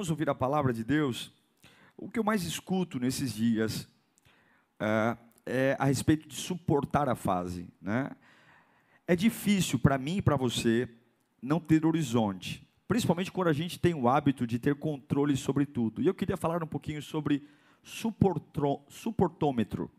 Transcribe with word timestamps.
Vamos 0.00 0.08
ouvir 0.08 0.30
a 0.30 0.34
palavra 0.34 0.72
de 0.72 0.82
Deus. 0.82 1.30
O 1.94 2.08
que 2.08 2.18
eu 2.18 2.24
mais 2.24 2.42
escuto 2.44 2.98
nesses 2.98 3.34
dias 3.34 3.86
é, 4.78 5.18
é 5.44 5.76
a 5.78 5.84
respeito 5.84 6.26
de 6.26 6.36
suportar 6.36 7.06
a 7.06 7.14
fase. 7.14 7.68
Né? 7.82 8.10
É 9.06 9.14
difícil 9.14 9.78
para 9.78 9.98
mim 9.98 10.16
e 10.16 10.22
para 10.22 10.36
você 10.36 10.88
não 11.42 11.60
ter 11.60 11.84
horizonte, 11.84 12.66
principalmente 12.88 13.30
quando 13.30 13.48
a 13.48 13.52
gente 13.52 13.78
tem 13.78 13.92
o 13.92 14.08
hábito 14.08 14.46
de 14.46 14.58
ter 14.58 14.74
controle 14.74 15.36
sobre 15.36 15.66
tudo. 15.66 16.00
E 16.00 16.06
eu 16.06 16.14
queria 16.14 16.38
falar 16.38 16.64
um 16.64 16.66
pouquinho 16.66 17.02
sobre 17.02 17.46
suportômetro. 17.82 19.90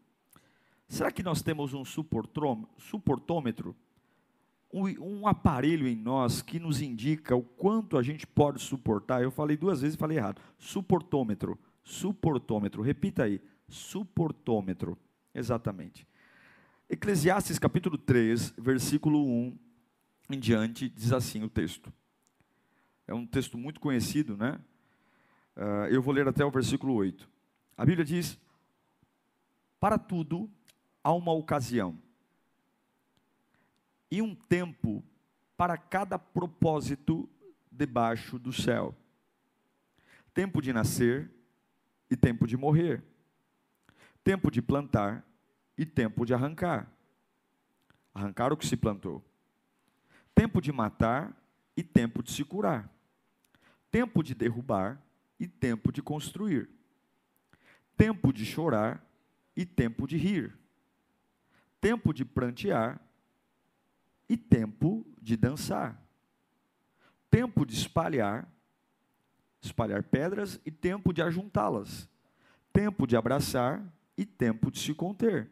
Será 0.87 1.11
que 1.11 1.21
nós 1.21 1.43
temos 1.43 1.75
um 1.75 1.85
suportômetro? 1.85 3.75
Um, 4.73 5.27
aparelho 5.27 5.87
em 5.87 5.95
nós 5.95 6.41
que 6.41 6.59
nos 6.59 6.81
indica 6.81 7.35
o 7.35 7.41
quanto 7.41 7.97
a 7.97 8.03
gente 8.03 8.25
pode 8.25 8.61
suportar. 8.61 9.21
Eu 9.21 9.31
falei 9.31 9.57
duas 9.57 9.81
vezes 9.81 9.95
e 9.95 9.99
falei 9.99 10.17
errado. 10.17 10.41
Suportômetro. 10.57 11.59
Suportômetro. 11.83 12.81
Repita 12.81 13.23
aí. 13.23 13.41
Suportômetro. 13.67 14.97
Exatamente. 15.33 16.07
Eclesiastes 16.89 17.57
capítulo 17.57 17.97
3, 17.97 18.53
versículo 18.57 19.25
1 19.25 19.57
em 20.29 20.39
diante, 20.39 20.89
diz 20.89 21.11
assim 21.11 21.43
o 21.43 21.49
texto. 21.49 21.91
É 23.07 23.13
um 23.13 23.25
texto 23.25 23.57
muito 23.57 23.79
conhecido, 23.79 24.37
né? 24.37 24.59
Uh, 25.55 25.87
eu 25.89 26.01
vou 26.01 26.13
ler 26.13 26.27
até 26.27 26.45
o 26.45 26.51
versículo 26.51 26.93
8. 26.93 27.29
A 27.77 27.85
Bíblia 27.85 28.05
diz: 28.05 28.39
Para 29.79 29.97
tudo 29.97 30.49
há 31.03 31.13
uma 31.13 31.33
ocasião 31.33 31.97
e 34.11 34.21
um 34.21 34.35
tempo 34.35 35.01
para 35.55 35.77
cada 35.77 36.19
propósito 36.19 37.29
debaixo 37.71 38.37
do 38.37 38.51
céu: 38.51 38.93
tempo 40.33 40.61
de 40.61 40.73
nascer 40.73 41.31
e 42.09 42.17
tempo 42.17 42.45
de 42.45 42.57
morrer, 42.57 43.01
tempo 44.21 44.51
de 44.51 44.61
plantar 44.61 45.25
e 45.77 45.85
tempo 45.85 46.25
de 46.25 46.33
arrancar. 46.33 46.91
Arrancar 48.13 48.51
o 48.51 48.57
que 48.57 48.67
se 48.67 48.75
plantou, 48.75 49.23
tempo 50.35 50.59
de 50.59 50.69
matar 50.69 51.33
e 51.77 51.81
tempo 51.81 52.21
de 52.21 52.29
se 52.29 52.43
curar, 52.43 52.93
tempo 53.89 54.21
de 54.21 54.35
derrubar 54.35 55.01
e 55.39 55.47
tempo 55.47 55.93
de 55.93 56.01
construir, 56.01 56.69
tempo 57.95 58.33
de 58.33 58.45
chorar 58.45 59.01
e 59.55 59.65
tempo 59.65 60.05
de 60.05 60.17
rir, 60.17 60.59
tempo 61.79 62.13
de 62.13 62.25
prantear 62.25 62.99
e 64.31 64.37
tempo 64.37 65.05
de 65.21 65.35
dançar. 65.35 66.01
Tempo 67.29 67.65
de 67.65 67.73
espalhar, 67.73 68.49
espalhar 69.61 70.01
pedras 70.03 70.57
e 70.65 70.71
tempo 70.71 71.11
de 71.11 71.21
ajuntá-las. 71.21 72.07
Tempo 72.71 73.05
de 73.05 73.17
abraçar 73.17 73.83
e 74.17 74.25
tempo 74.25 74.71
de 74.71 74.79
se 74.79 74.93
conter. 74.93 75.51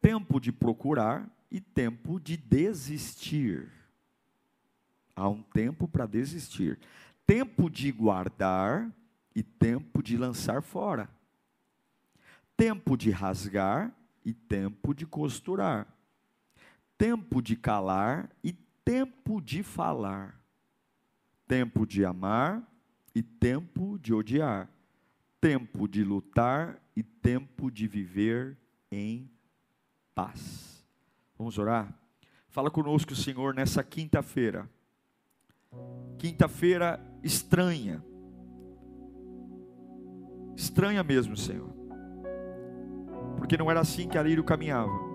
Tempo 0.00 0.40
de 0.40 0.50
procurar 0.50 1.30
e 1.48 1.60
tempo 1.60 2.18
de 2.18 2.36
desistir. 2.36 3.70
Há 5.14 5.28
um 5.28 5.40
tempo 5.40 5.86
para 5.86 6.06
desistir. 6.06 6.76
Tempo 7.24 7.70
de 7.70 7.92
guardar 7.92 8.92
e 9.32 9.44
tempo 9.44 10.02
de 10.02 10.16
lançar 10.16 10.60
fora. 10.60 11.08
Tempo 12.56 12.96
de 12.96 13.12
rasgar 13.12 13.96
e 14.24 14.34
tempo 14.34 14.92
de 14.92 15.06
costurar 15.06 15.86
tempo 16.98 17.40
de 17.40 17.56
calar 17.56 18.28
e 18.42 18.52
tempo 18.84 19.40
de 19.40 19.62
falar, 19.62 20.38
tempo 21.46 21.86
de 21.86 22.04
amar 22.04 22.62
e 23.14 23.22
tempo 23.22 23.96
de 23.98 24.12
odiar, 24.12 24.68
tempo 25.40 25.86
de 25.86 26.02
lutar 26.02 26.82
e 26.96 27.02
tempo 27.02 27.70
de 27.70 27.86
viver 27.86 28.58
em 28.90 29.30
paz. 30.14 30.84
Vamos 31.38 31.56
orar? 31.56 31.96
Fala 32.48 32.70
conosco, 32.70 33.14
Senhor, 33.14 33.54
nessa 33.54 33.84
quinta-feira. 33.84 34.68
Quinta-feira 36.18 37.00
estranha. 37.22 38.02
Estranha 40.56 41.04
mesmo, 41.04 41.36
Senhor. 41.36 41.72
Porque 43.36 43.56
não 43.56 43.70
era 43.70 43.78
assim 43.80 44.08
que 44.08 44.18
Alírio 44.18 44.42
caminhava. 44.42 45.07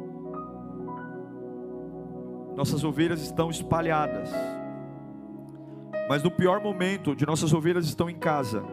Nossas 2.55 2.83
ovelhas 2.83 3.21
estão 3.21 3.49
espalhadas. 3.49 4.29
Mas 6.07 6.21
no 6.21 6.29
pior 6.29 6.61
momento, 6.61 7.11
onde 7.11 7.25
nossas 7.25 7.53
ovelhas 7.53 7.85
estão 7.85 8.09
em 8.09 8.15
casa, 8.15 8.63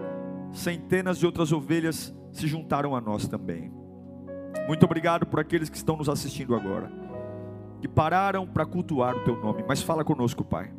centenas 0.53 1.19
de 1.19 1.27
outras 1.27 1.53
ovelhas 1.53 2.15
se 2.33 2.47
juntaram 2.47 2.95
a 2.95 3.01
nós 3.01 3.27
também. 3.27 3.73
Muito 4.67 4.85
obrigado 4.85 5.27
por 5.27 5.41
aqueles 5.41 5.69
que 5.69 5.77
estão 5.77 5.97
nos 5.97 6.09
assistindo 6.09 6.55
agora, 6.55 6.91
que 7.81 7.89
pararam 7.89 8.47
para 8.47 8.67
cultuar 8.67 9.17
o 9.17 9.25
teu 9.25 9.37
nome. 9.37 9.65
Mas 9.67 9.83
fala 9.83 10.05
conosco, 10.05 10.45
Pai. 10.45 10.73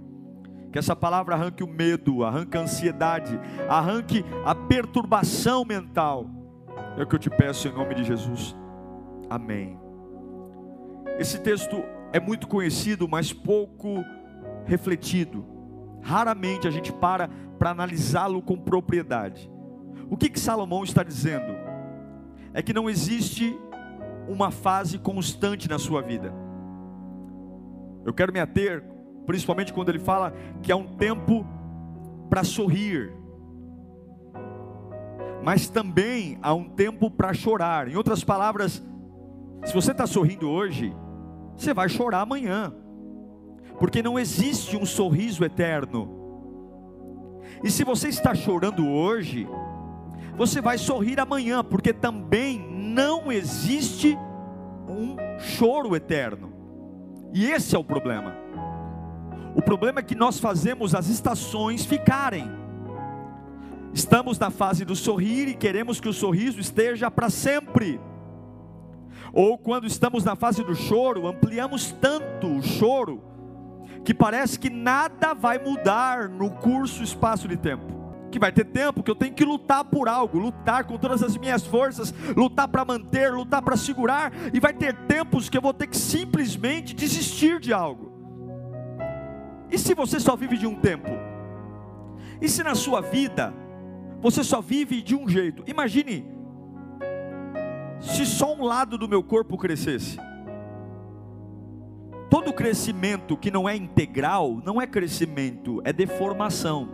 Que 0.71 0.79
essa 0.79 0.95
palavra 0.95 1.35
arranque 1.35 1.63
o 1.63 1.67
medo, 1.67 2.23
arranque 2.23 2.57
a 2.57 2.61
ansiedade, 2.61 3.37
arranque 3.67 4.23
a 4.45 4.55
perturbação 4.55 5.65
mental. 5.65 6.25
É 6.97 7.03
o 7.03 7.07
que 7.07 7.15
eu 7.15 7.19
te 7.19 7.29
peço 7.29 7.67
em 7.67 7.73
nome 7.73 7.95
de 7.95 8.03
Jesus. 8.03 8.55
Amém. 9.29 9.77
Esse 11.19 11.39
texto 11.41 11.83
é 12.13 12.19
muito 12.19 12.47
conhecido, 12.47 13.07
mas 13.07 13.31
pouco 13.33 14.03
refletido. 14.65 15.45
Raramente 16.01 16.67
a 16.67 16.71
gente 16.71 16.91
para 16.91 17.29
para 17.61 17.69
analisá-lo 17.69 18.41
com 18.41 18.57
propriedade. 18.57 19.47
O 20.09 20.17
que, 20.17 20.29
que 20.29 20.39
Salomão 20.39 20.83
está 20.83 21.03
dizendo? 21.03 21.53
É 22.55 22.61
que 22.63 22.73
não 22.73 22.89
existe 22.89 23.55
uma 24.27 24.49
fase 24.49 24.97
constante 24.97 25.69
na 25.69 25.77
sua 25.77 26.01
vida. 26.01 26.33
Eu 28.03 28.11
quero 28.11 28.33
me 28.33 28.39
ater, 28.39 28.83
principalmente 29.27 29.71
quando 29.71 29.89
ele 29.89 29.99
fala 29.99 30.33
que 30.63 30.71
há 30.71 30.75
um 30.75 30.95
tempo 30.95 31.45
para 32.31 32.43
sorrir, 32.43 33.13
mas 35.43 35.69
também 35.69 36.39
há 36.41 36.55
um 36.55 36.67
tempo 36.67 37.11
para 37.11 37.31
chorar. 37.31 37.87
Em 37.87 37.95
outras 37.95 38.23
palavras, 38.23 38.83
se 39.63 39.71
você 39.71 39.91
está 39.91 40.07
sorrindo 40.07 40.49
hoje, 40.49 40.95
você 41.61 41.73
vai 41.73 41.87
chorar 41.87 42.21
amanhã, 42.21 42.73
porque 43.79 44.01
não 44.01 44.17
existe 44.17 44.75
um 44.75 44.85
sorriso 44.85 45.45
eterno. 45.45 46.19
E 47.63 47.69
se 47.69 47.83
você 47.83 48.07
está 48.07 48.33
chorando 48.33 48.87
hoje, 48.87 49.47
você 50.35 50.59
vai 50.59 50.79
sorrir 50.79 51.19
amanhã, 51.19 51.63
porque 51.63 51.93
também 51.93 52.59
não 52.59 53.31
existe 53.31 54.17
um 54.89 55.15
choro 55.39 55.95
eterno. 55.95 56.51
E 57.31 57.45
esse 57.45 57.75
é 57.75 57.79
o 57.79 57.83
problema. 57.83 58.35
O 59.55 59.61
problema 59.61 59.99
é 59.99 60.03
que 60.03 60.15
nós 60.15 60.39
fazemos 60.39 60.95
as 60.95 61.09
estações 61.09 61.85
ficarem. 61.85 62.49
Estamos 63.93 64.39
na 64.39 64.49
fase 64.49 64.83
do 64.83 64.95
sorrir 64.95 65.47
e 65.47 65.53
queremos 65.53 65.99
que 65.99 66.09
o 66.09 66.13
sorriso 66.13 66.59
esteja 66.59 67.11
para 67.11 67.29
sempre. 67.29 67.99
Ou 69.33 69.57
quando 69.57 69.87
estamos 69.87 70.23
na 70.23 70.35
fase 70.35 70.63
do 70.63 70.75
choro, 70.75 71.27
ampliamos 71.27 71.91
tanto 71.93 72.47
o 72.47 72.61
choro 72.61 73.23
que 74.03 74.13
parece 74.13 74.59
que 74.59 74.69
nada 74.69 75.33
vai 75.33 75.57
mudar 75.57 76.27
no 76.27 76.49
curso 76.51 77.03
espaço 77.03 77.47
de 77.47 77.55
tempo. 77.55 78.01
Que 78.29 78.39
vai 78.39 78.51
ter 78.51 78.65
tempo 78.65 79.03
que 79.03 79.11
eu 79.11 79.15
tenho 79.15 79.33
que 79.33 79.43
lutar 79.43 79.83
por 79.85 80.07
algo, 80.07 80.39
lutar 80.39 80.85
com 80.85 80.97
todas 80.97 81.21
as 81.21 81.37
minhas 81.37 81.65
forças, 81.65 82.13
lutar 82.35 82.67
para 82.67 82.85
manter, 82.85 83.31
lutar 83.31 83.61
para 83.61 83.77
segurar, 83.77 84.31
e 84.53 84.59
vai 84.59 84.73
ter 84.73 84.95
tempos 85.05 85.49
que 85.49 85.57
eu 85.57 85.61
vou 85.61 85.73
ter 85.73 85.87
que 85.87 85.97
simplesmente 85.97 86.95
desistir 86.95 87.59
de 87.59 87.73
algo. 87.73 88.11
E 89.69 89.77
se 89.77 89.93
você 89.93 90.19
só 90.19 90.35
vive 90.35 90.57
de 90.57 90.67
um 90.67 90.75
tempo? 90.75 91.09
E 92.41 92.49
se 92.49 92.63
na 92.63 92.75
sua 92.75 93.01
vida 93.01 93.53
você 94.21 94.43
só 94.43 94.61
vive 94.61 95.01
de 95.01 95.15
um 95.15 95.27
jeito? 95.27 95.63
Imagine 95.67 96.40
se 98.01 98.25
só 98.25 98.53
um 98.53 98.63
lado 98.63 98.97
do 98.97 99.07
meu 99.07 99.23
corpo 99.23 99.57
crescesse. 99.57 100.17
Todo 102.29 102.51
crescimento 102.51 103.37
que 103.37 103.51
não 103.51 103.69
é 103.69 103.75
integral 103.75 104.59
não 104.65 104.81
é 104.81 104.87
crescimento, 104.87 105.81
é 105.83 105.93
deformação. 105.93 106.89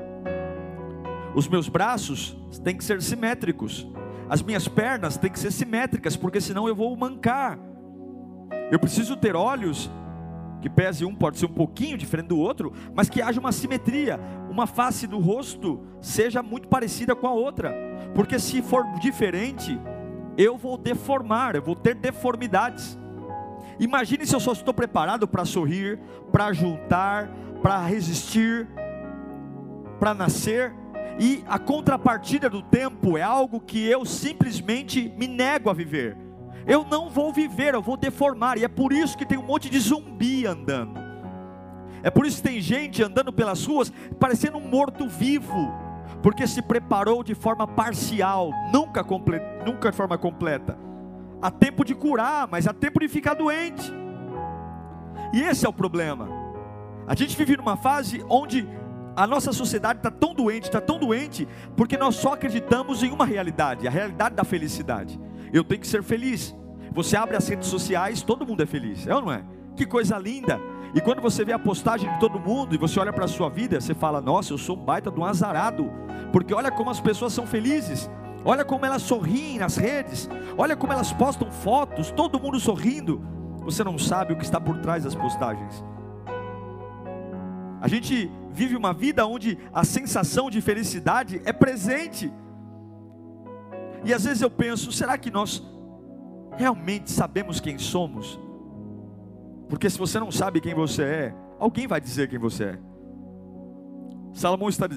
Os 1.34 1.48
meus 1.48 1.70
braços 1.70 2.36
têm 2.64 2.76
que 2.76 2.84
ser 2.84 3.02
simétricos. 3.02 3.88
As 4.30 4.42
minhas 4.42 4.68
pernas 4.68 5.18
têm 5.18 5.32
que 5.32 5.40
ser 5.40 5.52
simétricas, 5.52 6.18
porque 6.18 6.42
senão 6.42 6.68
eu 6.68 6.76
vou 6.76 6.96
mancar. 6.98 7.58
Eu 8.72 8.80
preciso 8.80 9.16
ter 9.16 9.36
olhos 9.36 9.90
que 10.62 10.70
pese 10.70 11.06
um 11.06 11.14
pode 11.14 11.38
ser 11.38 11.46
um 11.46 11.54
pouquinho 11.54 11.98
diferente 11.98 12.28
do 12.28 12.40
outro, 12.40 12.74
mas 12.94 13.10
que 13.10 13.22
haja 13.22 13.40
uma 13.40 13.52
simetria, 13.52 14.20
uma 14.50 14.66
face 14.66 15.06
do 15.06 15.20
rosto 15.20 15.82
seja 16.02 16.42
muito 16.42 16.68
parecida 16.68 17.16
com 17.16 17.28
a 17.28 17.32
outra, 17.32 17.74
porque 18.16 18.40
se 18.40 18.62
for 18.62 18.84
diferente, 19.00 19.80
eu 20.38 20.56
vou 20.56 20.78
deformar, 20.78 21.56
eu 21.56 21.62
vou 21.62 21.76
ter 21.76 21.96
deformidades. 21.96 22.98
Imagine 23.80 24.26
se 24.26 24.36
eu 24.36 24.40
só 24.40 24.52
estou 24.52 24.74
preparado 24.74 25.28
para 25.28 25.46
sorrir, 25.46 26.00
para 26.32 26.54
juntar, 26.54 27.30
para 27.62 27.86
resistir, 27.86 28.68
para 30.00 30.14
nascer, 30.14 30.74
e 31.20 31.44
a 31.48 31.58
contrapartida 31.58 32.50
do 32.50 32.62
tempo 32.62 33.18
é 33.18 33.24
algo 33.24 33.60
que 33.60 33.84
eu 33.86 34.06
simplesmente 34.06 35.12
me 35.18 35.28
nego 35.28 35.70
a 35.70 35.74
viver. 35.74 36.16
Eu 36.68 36.86
não 36.86 37.10
vou 37.10 37.34
viver, 37.34 37.74
eu 37.74 37.82
vou 37.82 37.98
deformar, 37.98 38.58
e 38.58 38.64
é 38.64 38.68
por 38.68 38.94
isso 38.94 39.18
que 39.18 39.26
tem 39.26 39.38
um 39.38 39.44
monte 39.44 39.70
de 39.70 39.80
zumbi 39.80 40.46
andando. 40.46 41.00
É 42.04 42.12
por 42.12 42.26
isso 42.26 42.38
que 42.38 42.50
tem 42.50 42.62
gente 42.62 43.02
andando 43.02 43.34
pelas 43.34 43.66
ruas 43.66 43.92
parecendo 44.20 44.58
um 44.58 44.68
morto-vivo, 44.68 45.74
porque 46.22 46.48
se 46.48 46.62
preparou 46.62 47.24
de 47.24 47.36
forma 47.36 47.68
parcial, 47.68 48.52
nunca, 48.72 49.04
comple 49.04 49.40
nunca 49.66 49.92
de 49.92 49.98
forma 49.98 50.18
completa. 50.18 50.78
Há 51.42 51.52
tempo 51.52 51.86
de 51.86 51.94
curar, 51.94 52.48
mas 52.48 52.68
há 52.68 52.74
tempo 52.74 53.00
de 53.00 53.08
ficar 53.08 53.36
doente. 53.36 53.92
E 55.34 55.42
esse 55.42 55.66
é 55.66 55.70
o 55.70 55.74
problema. 55.74 56.28
A 57.06 57.16
gente 57.16 57.38
vive 57.38 57.56
numa 57.56 57.78
fase 57.78 58.26
onde 58.30 58.68
a 59.16 59.26
nossa 59.26 59.52
sociedade 59.52 60.00
está 60.00 60.12
tão 60.12 60.34
doente, 60.34 60.66
está 60.66 60.82
tão 60.82 61.00
doente, 61.00 61.48
porque 61.76 61.98
nós 61.98 62.16
só 62.16 62.34
acreditamos 62.34 63.02
em 63.04 63.12
uma 63.12 63.26
realidade, 63.26 63.88
a 63.88 63.92
realidade 63.92 64.36
da 64.36 64.44
felicidade. 64.44 65.20
Eu 65.54 65.64
tenho 65.64 65.82
que 65.82 65.88
ser 65.88 66.04
feliz. 66.04 66.56
Você 66.92 67.16
abre 67.16 67.36
as 67.36 67.48
redes 67.48 67.68
sociais, 67.68 68.22
todo 68.22 68.46
mundo 68.46 68.64
é 68.64 68.66
feliz, 68.66 69.08
é 69.08 69.16
ou 69.16 69.22
não 69.22 69.32
é? 69.32 69.44
Que 69.76 69.86
coisa 69.86 70.18
linda. 70.18 70.60
E 70.94 71.02
quando 71.02 71.22
você 71.22 71.44
vê 71.44 71.54
a 71.54 71.60
postagem 71.60 72.12
de 72.12 72.20
todo 72.20 72.40
mundo 72.40 72.74
e 72.74 72.78
você 72.78 73.00
olha 73.00 73.12
para 73.12 73.26
a 73.26 73.28
sua 73.28 73.50
vida, 73.50 73.80
você 73.80 73.94
fala: 73.94 74.22
Nossa, 74.22 74.54
eu 74.54 74.58
sou 74.58 74.78
um 74.78 74.84
baita 74.84 75.12
de 75.12 75.20
um 75.20 75.26
azarado, 75.26 75.92
porque 76.32 76.54
olha 76.54 76.72
como 76.72 76.90
as 76.90 77.00
pessoas 77.00 77.34
são 77.34 77.46
felizes, 77.46 78.10
olha 78.46 78.64
como 78.64 78.86
elas 78.86 79.02
sorriem 79.02 79.60
nas 79.60 79.76
redes, 79.76 80.30
olha 80.58 80.76
como 80.76 80.94
elas 80.94 81.12
postam 81.12 81.52
fotos, 81.52 82.12
todo 82.12 82.40
mundo 82.40 82.60
sorrindo. 82.60 83.22
Você 83.60 83.84
não 83.84 83.98
sabe 83.98 84.34
o 84.34 84.38
que 84.38 84.46
está 84.46 84.62
por 84.62 84.78
trás 84.78 85.04
das 85.04 85.14
postagens. 85.14 85.84
A 87.82 87.88
gente 87.88 88.32
vive 88.52 88.76
uma 88.76 88.94
vida 88.94 89.26
onde 89.26 89.58
a 89.74 89.84
sensação 89.84 90.50
de 90.50 90.62
felicidade 90.62 91.42
é 91.46 91.54
presente. 91.54 92.32
E 94.04 94.14
às 94.14 94.24
vezes 94.24 94.42
eu 94.42 94.50
penso, 94.50 94.92
será 94.92 95.18
que 95.18 95.30
nós 95.30 95.62
realmente 96.56 97.12
sabemos 97.12 97.60
quem 97.60 97.78
somos? 97.78 98.40
Porque 99.70 99.90
se 99.90 99.98
você 99.98 100.20
não 100.20 100.32
sabe 100.32 100.62
quem 100.62 100.74
você 100.74 101.04
é, 101.04 101.36
alguém 101.60 101.88
vai 101.88 102.00
dizer 102.00 102.30
quem 102.30 102.40
você 102.40 102.64
é. 102.64 102.80
Salomão 104.34 104.70
está, 104.70 104.88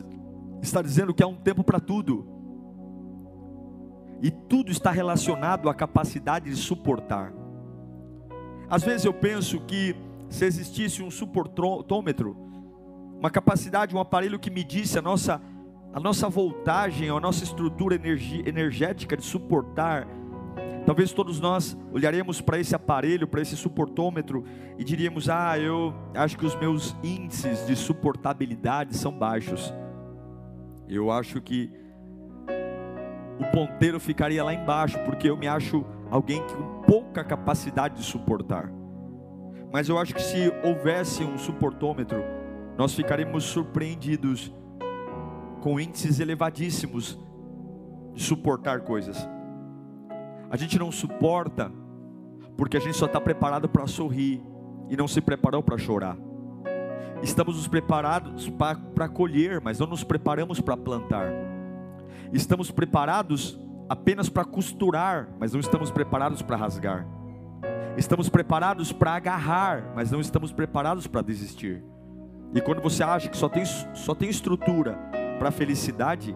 está 0.63 0.83
dizendo 0.83 1.15
que 1.15 1.23
há 1.23 1.27
um 1.27 1.37
tempo 1.37 1.65
para 1.65 1.81
tudo. 1.81 2.27
E 4.23 4.31
tudo 4.31 4.71
está 4.71 4.91
relacionado 4.91 5.69
à 5.69 5.75
capacidade 5.75 6.51
de 6.51 6.57
suportar. 6.57 7.33
Às 8.69 8.85
vezes 8.85 9.05
eu 9.05 9.15
penso 9.15 9.61
que 9.61 9.97
se 10.29 10.45
existisse 10.45 11.03
um 11.03 11.11
suportômetro, 11.11 12.37
uma 13.19 13.31
capacidade, 13.31 13.97
um 13.97 13.99
aparelho 14.01 14.39
que 14.39 14.51
medisse 14.51 14.99
a 14.99 15.03
nossa, 15.03 15.43
a 15.93 15.99
nossa 15.99 16.29
voltagem, 16.29 17.09
a 17.09 17.19
nossa 17.19 17.43
estrutura 17.43 17.97
energética 17.97 19.17
de 19.17 19.25
suportar. 19.25 20.07
Talvez 20.87 21.13
todos 21.13 21.39
nós 21.41 21.77
olharemos 21.93 22.41
para 22.41 22.59
esse 22.59 22.75
aparelho, 22.75 23.29
para 23.29 23.43
esse 23.43 23.57
suportômetro 23.57 24.45
e 24.79 24.85
diríamos: 24.85 25.29
Ah, 25.29 25.59
eu 25.59 25.95
acho 26.15 26.39
que 26.39 26.47
os 26.47 26.55
meus 26.57 26.97
índices 27.03 27.67
de 27.67 27.77
suportabilidade 27.77 28.97
são 28.97 29.13
baixos. 29.13 29.73
Eu 30.89 31.11
acho 31.11 31.41
que 31.41 31.71
o 33.39 33.45
ponteiro 33.53 34.01
ficaria 34.01 34.43
lá 34.43 34.53
embaixo, 34.53 34.99
porque 35.05 35.31
eu 35.31 35.37
me 35.37 35.47
acho 35.47 35.85
alguém 36.11 36.43
com 36.43 36.83
pouca 36.83 37.23
capacidade 37.23 37.97
de 37.97 38.03
suportar. 38.03 38.71
Mas 39.73 39.89
eu 39.89 39.99
acho 39.99 40.15
que 40.15 40.23
se 40.23 40.53
houvesse 40.65 41.23
um 41.23 41.39
suportômetro, 41.39 42.23
nós 42.77 42.95
ficaremos 42.95 43.45
surpreendidos 43.45 44.53
com 45.61 45.79
índices 45.79 46.19
elevadíssimos 46.19 47.19
de 48.13 48.23
suportar 48.23 48.81
coisas. 48.81 49.29
A 50.51 50.57
gente 50.57 50.79
não 50.79 50.91
suporta 50.91 51.71
porque 52.57 52.77
a 52.77 52.81
gente 52.81 52.97
só 52.97 53.07
está 53.07 53.21
preparado 53.21 53.69
para 53.69 53.87
sorrir 53.87 54.43
e 54.89 54.97
não 54.97 55.07
se 55.07 55.21
preparou 55.21 55.63
para 55.63 55.79
chorar. 55.79 56.17
Estamos 57.23 57.57
nos 57.57 57.69
preparados 57.69 58.49
para 58.49 59.09
colher, 59.09 59.61
mas 59.61 59.79
não 59.79 59.87
nos 59.87 60.03
preparamos 60.03 60.61
para 60.61 60.77
plantar. 60.77 61.31
Estamos 62.33 62.71
preparados 62.71 63.59
apenas 63.89 64.29
para 64.29 64.45
costurar, 64.45 65.29
mas 65.39 65.53
não 65.53 65.61
estamos 65.61 65.91
preparados 65.91 66.43
para 66.43 66.57
rasgar. 66.57 67.07
Estamos 67.97 68.29
preparados 68.29 68.93
para 68.93 69.13
agarrar, 69.13 69.93
mas 69.95 70.11
não 70.11 70.21
estamos 70.21 70.53
preparados 70.53 71.07
para 71.07 71.23
desistir. 71.23 71.85
E 72.55 72.61
quando 72.61 72.81
você 72.81 73.03
acha 73.03 73.29
que 73.29 73.37
só 73.37 73.49
tem, 73.49 73.65
só 73.65 74.15
tem 74.15 74.29
estrutura 74.29 74.99
para 75.39 75.51
felicidade, 75.51 76.35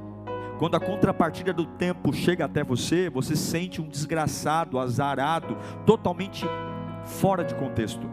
quando 0.64 0.76
a 0.76 0.80
contrapartida 0.80 1.52
do 1.52 1.66
tempo 1.66 2.10
chega 2.10 2.46
até 2.46 2.64
você, 2.64 3.10
você 3.10 3.36
sente 3.36 3.82
um 3.82 3.86
desgraçado, 3.86 4.78
azarado, 4.78 5.58
totalmente 5.84 6.46
fora 7.04 7.44
de 7.44 7.54
contexto. 7.54 8.08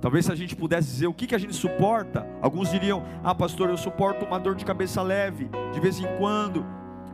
Talvez 0.00 0.26
se 0.26 0.30
a 0.30 0.36
gente 0.36 0.54
pudesse 0.54 0.86
dizer 0.86 1.08
o 1.08 1.12
que, 1.12 1.26
que 1.26 1.34
a 1.34 1.38
gente 1.38 1.56
suporta, 1.56 2.24
alguns 2.40 2.70
diriam: 2.70 3.02
Ah, 3.24 3.34
pastor, 3.34 3.70
eu 3.70 3.76
suporto 3.76 4.24
uma 4.24 4.38
dor 4.38 4.54
de 4.54 4.64
cabeça 4.64 5.02
leve, 5.02 5.50
de 5.72 5.80
vez 5.80 5.98
em 5.98 6.06
quando, 6.16 6.64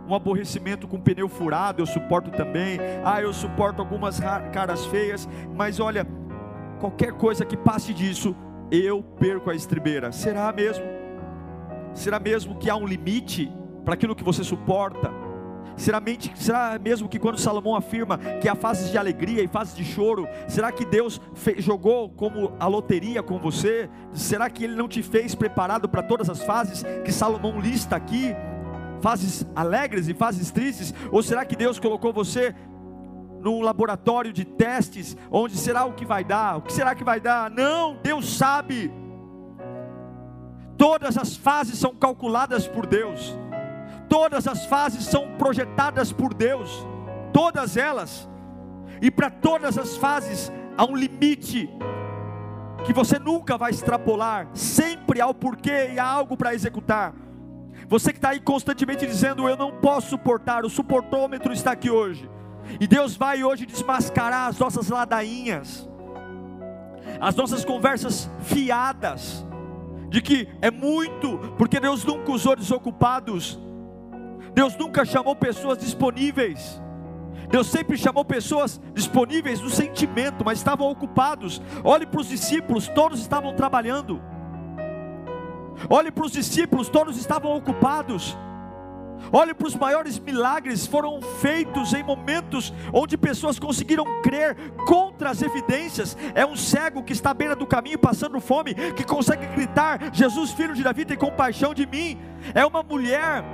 um 0.06 0.14
aborrecimento 0.14 0.86
com 0.86 1.00
pneu 1.00 1.26
furado, 1.26 1.80
eu 1.80 1.86
suporto 1.86 2.30
também. 2.30 2.78
Ah, 3.02 3.22
eu 3.22 3.32
suporto 3.32 3.80
algumas 3.80 4.20
caras 4.52 4.84
feias, 4.84 5.26
mas 5.56 5.80
olha, 5.80 6.06
qualquer 6.78 7.12
coisa 7.12 7.46
que 7.46 7.56
passe 7.56 7.94
disso, 7.94 8.36
eu 8.70 9.02
perco 9.02 9.48
a 9.48 9.54
estribeira. 9.54 10.12
Será 10.12 10.52
mesmo? 10.52 10.99
Será 11.94 12.18
mesmo 12.18 12.56
que 12.56 12.70
há 12.70 12.76
um 12.76 12.86
limite 12.86 13.52
para 13.84 13.94
aquilo 13.94 14.14
que 14.14 14.24
você 14.24 14.44
suporta? 14.44 15.10
Será, 15.76 15.98
mente, 15.98 16.30
será 16.34 16.78
mesmo 16.78 17.08
que 17.08 17.18
quando 17.18 17.38
Salomão 17.38 17.74
afirma 17.74 18.18
que 18.40 18.48
há 18.48 18.54
fases 18.54 18.90
de 18.90 18.98
alegria 18.98 19.42
e 19.42 19.48
fases 19.48 19.74
de 19.74 19.82
choro, 19.82 20.28
será 20.46 20.70
que 20.70 20.84
Deus 20.84 21.18
jogou 21.56 22.10
como 22.10 22.52
a 22.60 22.66
loteria 22.66 23.22
com 23.22 23.38
você? 23.38 23.88
Será 24.12 24.50
que 24.50 24.64
Ele 24.64 24.74
não 24.74 24.86
te 24.86 25.02
fez 25.02 25.34
preparado 25.34 25.88
para 25.88 26.02
todas 26.02 26.28
as 26.28 26.42
fases 26.42 26.84
que 27.02 27.10
Salomão 27.10 27.58
lista 27.58 27.96
aqui? 27.96 28.34
Fases 29.00 29.46
alegres 29.56 30.06
e 30.06 30.12
fases 30.12 30.50
tristes? 30.50 30.92
Ou 31.10 31.22
será 31.22 31.46
que 31.46 31.56
Deus 31.56 31.78
colocou 31.78 32.12
você 32.12 32.54
num 33.40 33.62
laboratório 33.62 34.34
de 34.34 34.44
testes, 34.44 35.16
onde 35.30 35.56
será 35.56 35.86
o 35.86 35.94
que 35.94 36.04
vai 36.04 36.22
dar? 36.22 36.58
O 36.58 36.62
que 36.62 36.74
será 36.74 36.94
que 36.94 37.02
vai 37.02 37.20
dar? 37.20 37.50
Não, 37.50 37.96
Deus 38.02 38.36
sabe. 38.36 38.92
Todas 40.80 41.18
as 41.18 41.36
fases 41.36 41.78
são 41.78 41.94
calculadas 41.94 42.66
por 42.66 42.86
Deus. 42.86 43.36
Todas 44.08 44.48
as 44.48 44.64
fases 44.64 45.04
são 45.04 45.36
projetadas 45.36 46.10
por 46.10 46.32
Deus. 46.32 46.86
Todas 47.34 47.76
elas. 47.76 48.26
E 49.02 49.10
para 49.10 49.28
todas 49.28 49.76
as 49.76 49.98
fases 49.98 50.50
há 50.78 50.86
um 50.86 50.96
limite 50.96 51.68
que 52.86 52.94
você 52.94 53.18
nunca 53.18 53.58
vai 53.58 53.72
extrapolar. 53.72 54.48
Sempre 54.54 55.20
há 55.20 55.26
o 55.26 55.34
porquê 55.34 55.90
e 55.92 55.98
há 55.98 56.06
algo 56.06 56.34
para 56.34 56.54
executar. 56.54 57.12
Você 57.86 58.10
que 58.10 58.18
está 58.18 58.30
aí 58.30 58.40
constantemente 58.40 59.06
dizendo: 59.06 59.46
Eu 59.46 59.58
não 59.58 59.72
posso 59.82 60.08
suportar, 60.08 60.64
o 60.64 60.70
suportômetro 60.70 61.52
está 61.52 61.72
aqui 61.72 61.90
hoje. 61.90 62.26
E 62.80 62.86
Deus 62.86 63.14
vai 63.14 63.44
hoje 63.44 63.66
desmascarar 63.66 64.48
as 64.48 64.58
nossas 64.58 64.88
ladainhas, 64.88 65.86
as 67.20 67.36
nossas 67.36 67.66
conversas 67.66 68.30
fiadas, 68.40 69.44
de 70.10 70.20
que 70.20 70.48
é 70.60 70.70
muito, 70.70 71.38
porque 71.56 71.80
Deus 71.80 72.04
nunca 72.04 72.32
usou 72.32 72.56
desocupados, 72.56 73.58
Deus 74.52 74.76
nunca 74.76 75.04
chamou 75.04 75.34
pessoas 75.36 75.78
disponíveis. 75.78 76.80
Deus 77.48 77.68
sempre 77.68 77.96
chamou 77.96 78.24
pessoas 78.24 78.80
disponíveis 78.92 79.60
no 79.60 79.70
sentimento, 79.70 80.44
mas 80.44 80.58
estavam 80.58 80.88
ocupados. 80.88 81.60
Olhe 81.82 82.06
para 82.06 82.20
os 82.20 82.28
discípulos, 82.28 82.88
todos 82.88 83.20
estavam 83.20 83.54
trabalhando. 83.54 84.20
Olhe 85.88 86.10
para 86.10 86.26
os 86.26 86.32
discípulos, 86.32 86.88
todos 86.88 87.16
estavam 87.16 87.56
ocupados. 87.56 88.36
Olhe 89.32 89.54
para 89.54 89.66
os 89.66 89.76
maiores 89.76 90.18
milagres 90.18 90.86
foram 90.86 91.20
feitos 91.40 91.92
em 91.94 92.02
momentos 92.02 92.72
onde 92.92 93.16
pessoas 93.16 93.58
conseguiram 93.58 94.04
crer 94.22 94.56
contra 94.86 95.30
as 95.30 95.42
evidências. 95.42 96.16
É 96.34 96.44
um 96.44 96.56
cego 96.56 97.02
que 97.02 97.12
está 97.12 97.30
à 97.30 97.34
beira 97.34 97.54
do 97.54 97.66
caminho 97.66 97.98
passando 97.98 98.40
fome 98.40 98.74
que 98.74 99.04
consegue 99.04 99.46
gritar: 99.46 100.12
Jesus, 100.12 100.52
filho 100.52 100.74
de 100.74 100.82
Davi, 100.82 101.04
tem 101.04 101.16
compaixão 101.16 101.74
de 101.74 101.86
mim. 101.86 102.18
É 102.54 102.64
uma 102.64 102.82
mulher 102.82 103.44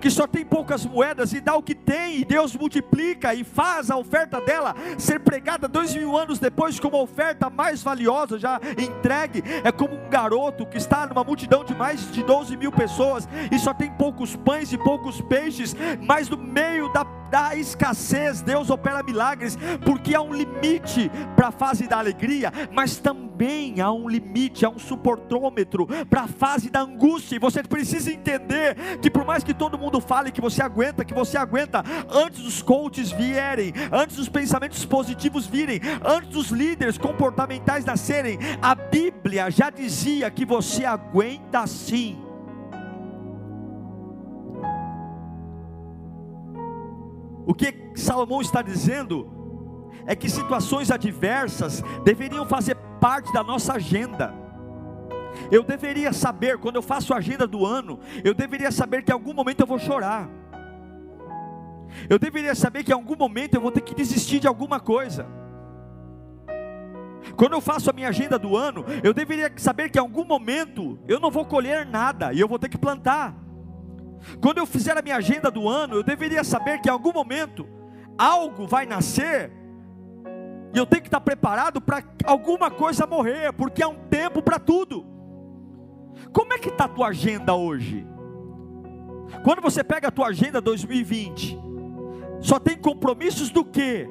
que 0.00 0.10
só 0.10 0.26
tem 0.26 0.44
poucas 0.44 0.84
moedas 0.86 1.32
e 1.32 1.40
dá 1.40 1.56
o 1.56 1.62
que 1.62 1.74
tem, 1.74 2.18
e 2.18 2.24
Deus 2.24 2.54
multiplica 2.54 3.34
e 3.34 3.44
faz 3.44 3.90
a 3.90 3.96
oferta 3.96 4.40
dela 4.40 4.74
ser 4.96 5.20
pregada 5.20 5.68
dois 5.68 5.94
mil 5.94 6.16
anos 6.16 6.38
depois 6.38 6.78
como 6.78 6.96
a 6.96 7.02
oferta 7.02 7.50
mais 7.50 7.82
valiosa 7.82 8.38
já 8.38 8.60
entregue. 8.78 9.42
É 9.64 9.72
como 9.72 9.94
um 9.94 10.08
garoto 10.08 10.66
que 10.66 10.78
está 10.78 11.06
numa 11.06 11.24
multidão 11.24 11.64
de 11.64 11.74
mais 11.74 12.10
de 12.12 12.22
12 12.22 12.56
mil 12.56 12.72
pessoas 12.72 13.28
e 13.50 13.58
só 13.58 13.74
tem 13.74 13.90
poucos 13.92 14.36
pães 14.36 14.72
e 14.72 14.78
poucos 14.78 15.20
peixes, 15.20 15.74
mas 16.00 16.28
no 16.28 16.36
meio 16.36 16.92
da 16.92 17.04
da 17.28 17.54
escassez, 17.54 18.40
Deus 18.40 18.70
opera 18.70 19.02
milagres, 19.02 19.58
porque 19.84 20.14
há 20.14 20.20
um 20.22 20.32
limite 20.32 21.10
para 21.36 21.48
a 21.48 21.52
fase 21.52 21.86
da 21.86 21.98
alegria, 21.98 22.50
mas 22.72 22.96
também 22.96 23.27
há 23.80 23.92
um 23.92 24.08
limite, 24.08 24.64
há 24.64 24.68
um 24.68 24.78
suportômetro 24.78 25.86
para 26.08 26.22
a 26.22 26.28
fase 26.28 26.70
da 26.70 26.80
angústia. 26.80 27.36
E 27.36 27.38
você 27.38 27.62
precisa 27.62 28.12
entender 28.12 28.76
que 29.00 29.10
por 29.10 29.24
mais 29.24 29.44
que 29.44 29.54
todo 29.54 29.78
mundo 29.78 30.00
fale 30.00 30.32
que 30.32 30.40
você 30.40 30.62
aguenta, 30.62 31.04
que 31.04 31.14
você 31.14 31.36
aguenta, 31.36 31.84
antes 32.10 32.42
dos 32.42 32.62
coaches 32.62 33.10
vierem, 33.10 33.72
antes 33.92 34.16
dos 34.16 34.28
pensamentos 34.28 34.84
positivos 34.84 35.46
virem, 35.46 35.80
antes 36.04 36.30
dos 36.30 36.48
líderes 36.48 36.98
comportamentais 36.98 37.84
nascerem, 37.84 38.38
a 38.60 38.74
Bíblia 38.74 39.50
já 39.50 39.70
dizia 39.70 40.30
que 40.30 40.44
você 40.44 40.84
aguenta 40.84 41.66
sim. 41.66 42.18
O 47.46 47.54
que 47.54 47.74
Salomão 47.94 48.42
está 48.42 48.60
dizendo 48.60 49.38
é 50.06 50.16
que 50.16 50.28
situações 50.28 50.90
adversas 50.90 51.82
deveriam 52.02 52.46
fazer 52.46 52.74
parte 52.98 53.32
da 53.32 53.42
nossa 53.42 53.74
agenda. 53.74 54.34
Eu 55.50 55.62
deveria 55.62 56.12
saber, 56.12 56.58
quando 56.58 56.76
eu 56.76 56.82
faço 56.82 57.14
a 57.14 57.18
agenda 57.18 57.46
do 57.46 57.64
ano, 57.64 58.00
eu 58.24 58.34
deveria 58.34 58.70
saber 58.70 59.02
que 59.02 59.10
em 59.10 59.14
algum 59.14 59.32
momento 59.32 59.60
eu 59.60 59.66
vou 59.66 59.78
chorar. 59.78 60.28
Eu 62.08 62.18
deveria 62.18 62.54
saber 62.54 62.84
que 62.84 62.90
em 62.90 62.94
algum 62.94 63.16
momento 63.16 63.54
eu 63.54 63.60
vou 63.60 63.70
ter 63.70 63.80
que 63.80 63.94
desistir 63.94 64.40
de 64.40 64.46
alguma 64.46 64.78
coisa. 64.78 65.26
Quando 67.36 67.52
eu 67.52 67.60
faço 67.60 67.90
a 67.90 67.92
minha 67.92 68.08
agenda 68.08 68.38
do 68.38 68.56
ano, 68.56 68.84
eu 69.02 69.12
deveria 69.12 69.52
saber 69.56 69.90
que 69.90 69.98
em 69.98 70.02
algum 70.02 70.24
momento 70.24 70.98
eu 71.06 71.20
não 71.20 71.30
vou 71.30 71.44
colher 71.44 71.86
nada 71.86 72.32
e 72.32 72.40
eu 72.40 72.48
vou 72.48 72.58
ter 72.58 72.68
que 72.68 72.78
plantar. 72.78 73.34
Quando 74.40 74.58
eu 74.58 74.66
fizer 74.66 74.96
a 74.96 75.02
minha 75.02 75.16
agenda 75.16 75.50
do 75.50 75.68
ano, 75.68 75.96
eu 75.96 76.02
deveria 76.02 76.42
saber 76.42 76.80
que 76.80 76.88
em 76.88 76.92
algum 76.92 77.12
momento 77.12 77.66
algo 78.16 78.66
vai 78.66 78.84
nascer 78.84 79.52
e 80.74 80.78
eu 80.78 80.86
tenho 80.86 81.02
que 81.02 81.08
estar 81.08 81.20
preparado 81.20 81.80
para 81.80 82.02
alguma 82.24 82.70
coisa 82.70 83.06
morrer, 83.06 83.52
porque 83.52 83.82
há 83.82 83.88
um 83.88 84.06
tempo 84.08 84.42
para 84.42 84.58
tudo. 84.58 85.04
Como 86.32 86.52
é 86.52 86.58
que 86.58 86.68
está 86.68 86.84
a 86.84 86.88
tua 86.88 87.08
agenda 87.08 87.54
hoje? 87.54 88.06
Quando 89.42 89.62
você 89.62 89.82
pega 89.82 90.08
a 90.08 90.10
tua 90.10 90.28
agenda 90.28 90.60
2020, 90.60 91.58
só 92.40 92.58
tem 92.58 92.76
compromissos 92.76 93.50
do 93.50 93.64
quê? 93.64 94.08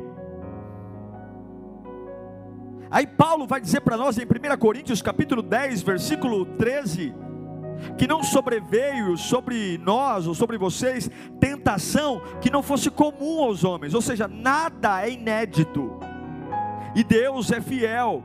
Aí 2.90 3.06
Paulo 3.06 3.46
vai 3.46 3.60
dizer 3.60 3.82
para 3.82 3.98
nós 3.98 4.18
em 4.18 4.24
1 4.24 4.58
Coríntios 4.58 5.02
capítulo 5.02 5.42
10, 5.42 5.82
versículo 5.82 6.46
13, 6.46 7.14
que 7.98 8.08
não 8.08 8.24
sobreveio 8.24 9.18
sobre 9.18 9.78
nós 9.78 10.26
ou 10.26 10.34
sobre 10.34 10.58
vocês 10.58 11.10
tentação 11.40 12.22
que 12.42 12.50
não 12.50 12.64
fosse 12.64 12.90
comum 12.90 13.44
aos 13.44 13.64
homens, 13.64 13.94
ou 13.94 14.02
seja, 14.02 14.28
nada 14.28 15.06
é 15.06 15.12
inédito, 15.12 16.00
e 16.98 17.04
Deus 17.04 17.52
é 17.52 17.62
fiel, 17.62 18.24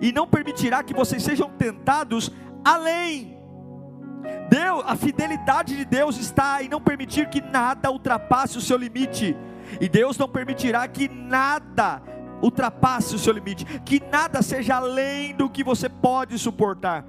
e 0.00 0.10
não 0.10 0.26
permitirá 0.26 0.82
que 0.82 0.92
vocês 0.92 1.22
sejam 1.22 1.48
tentados 1.48 2.28
além. 2.64 3.38
Deus, 4.48 4.82
a 4.84 4.96
fidelidade 4.96 5.76
de 5.76 5.84
Deus 5.84 6.16
está 6.16 6.60
em 6.60 6.68
não 6.68 6.80
permitir 6.80 7.28
que 7.28 7.40
nada 7.40 7.88
ultrapasse 7.88 8.58
o 8.58 8.60
seu 8.60 8.76
limite, 8.76 9.36
e 9.80 9.88
Deus 9.88 10.18
não 10.18 10.28
permitirá 10.28 10.88
que 10.88 11.08
nada 11.08 12.02
ultrapasse 12.42 13.14
o 13.14 13.18
seu 13.18 13.32
limite, 13.32 13.64
que 13.84 14.02
nada 14.10 14.42
seja 14.42 14.74
além 14.74 15.32
do 15.36 15.48
que 15.48 15.62
você 15.62 15.88
pode 15.88 16.36
suportar. 16.36 17.04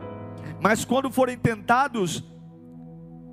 Mas 0.62 0.86
quando 0.86 1.10
forem 1.10 1.36
tentados, 1.36 2.24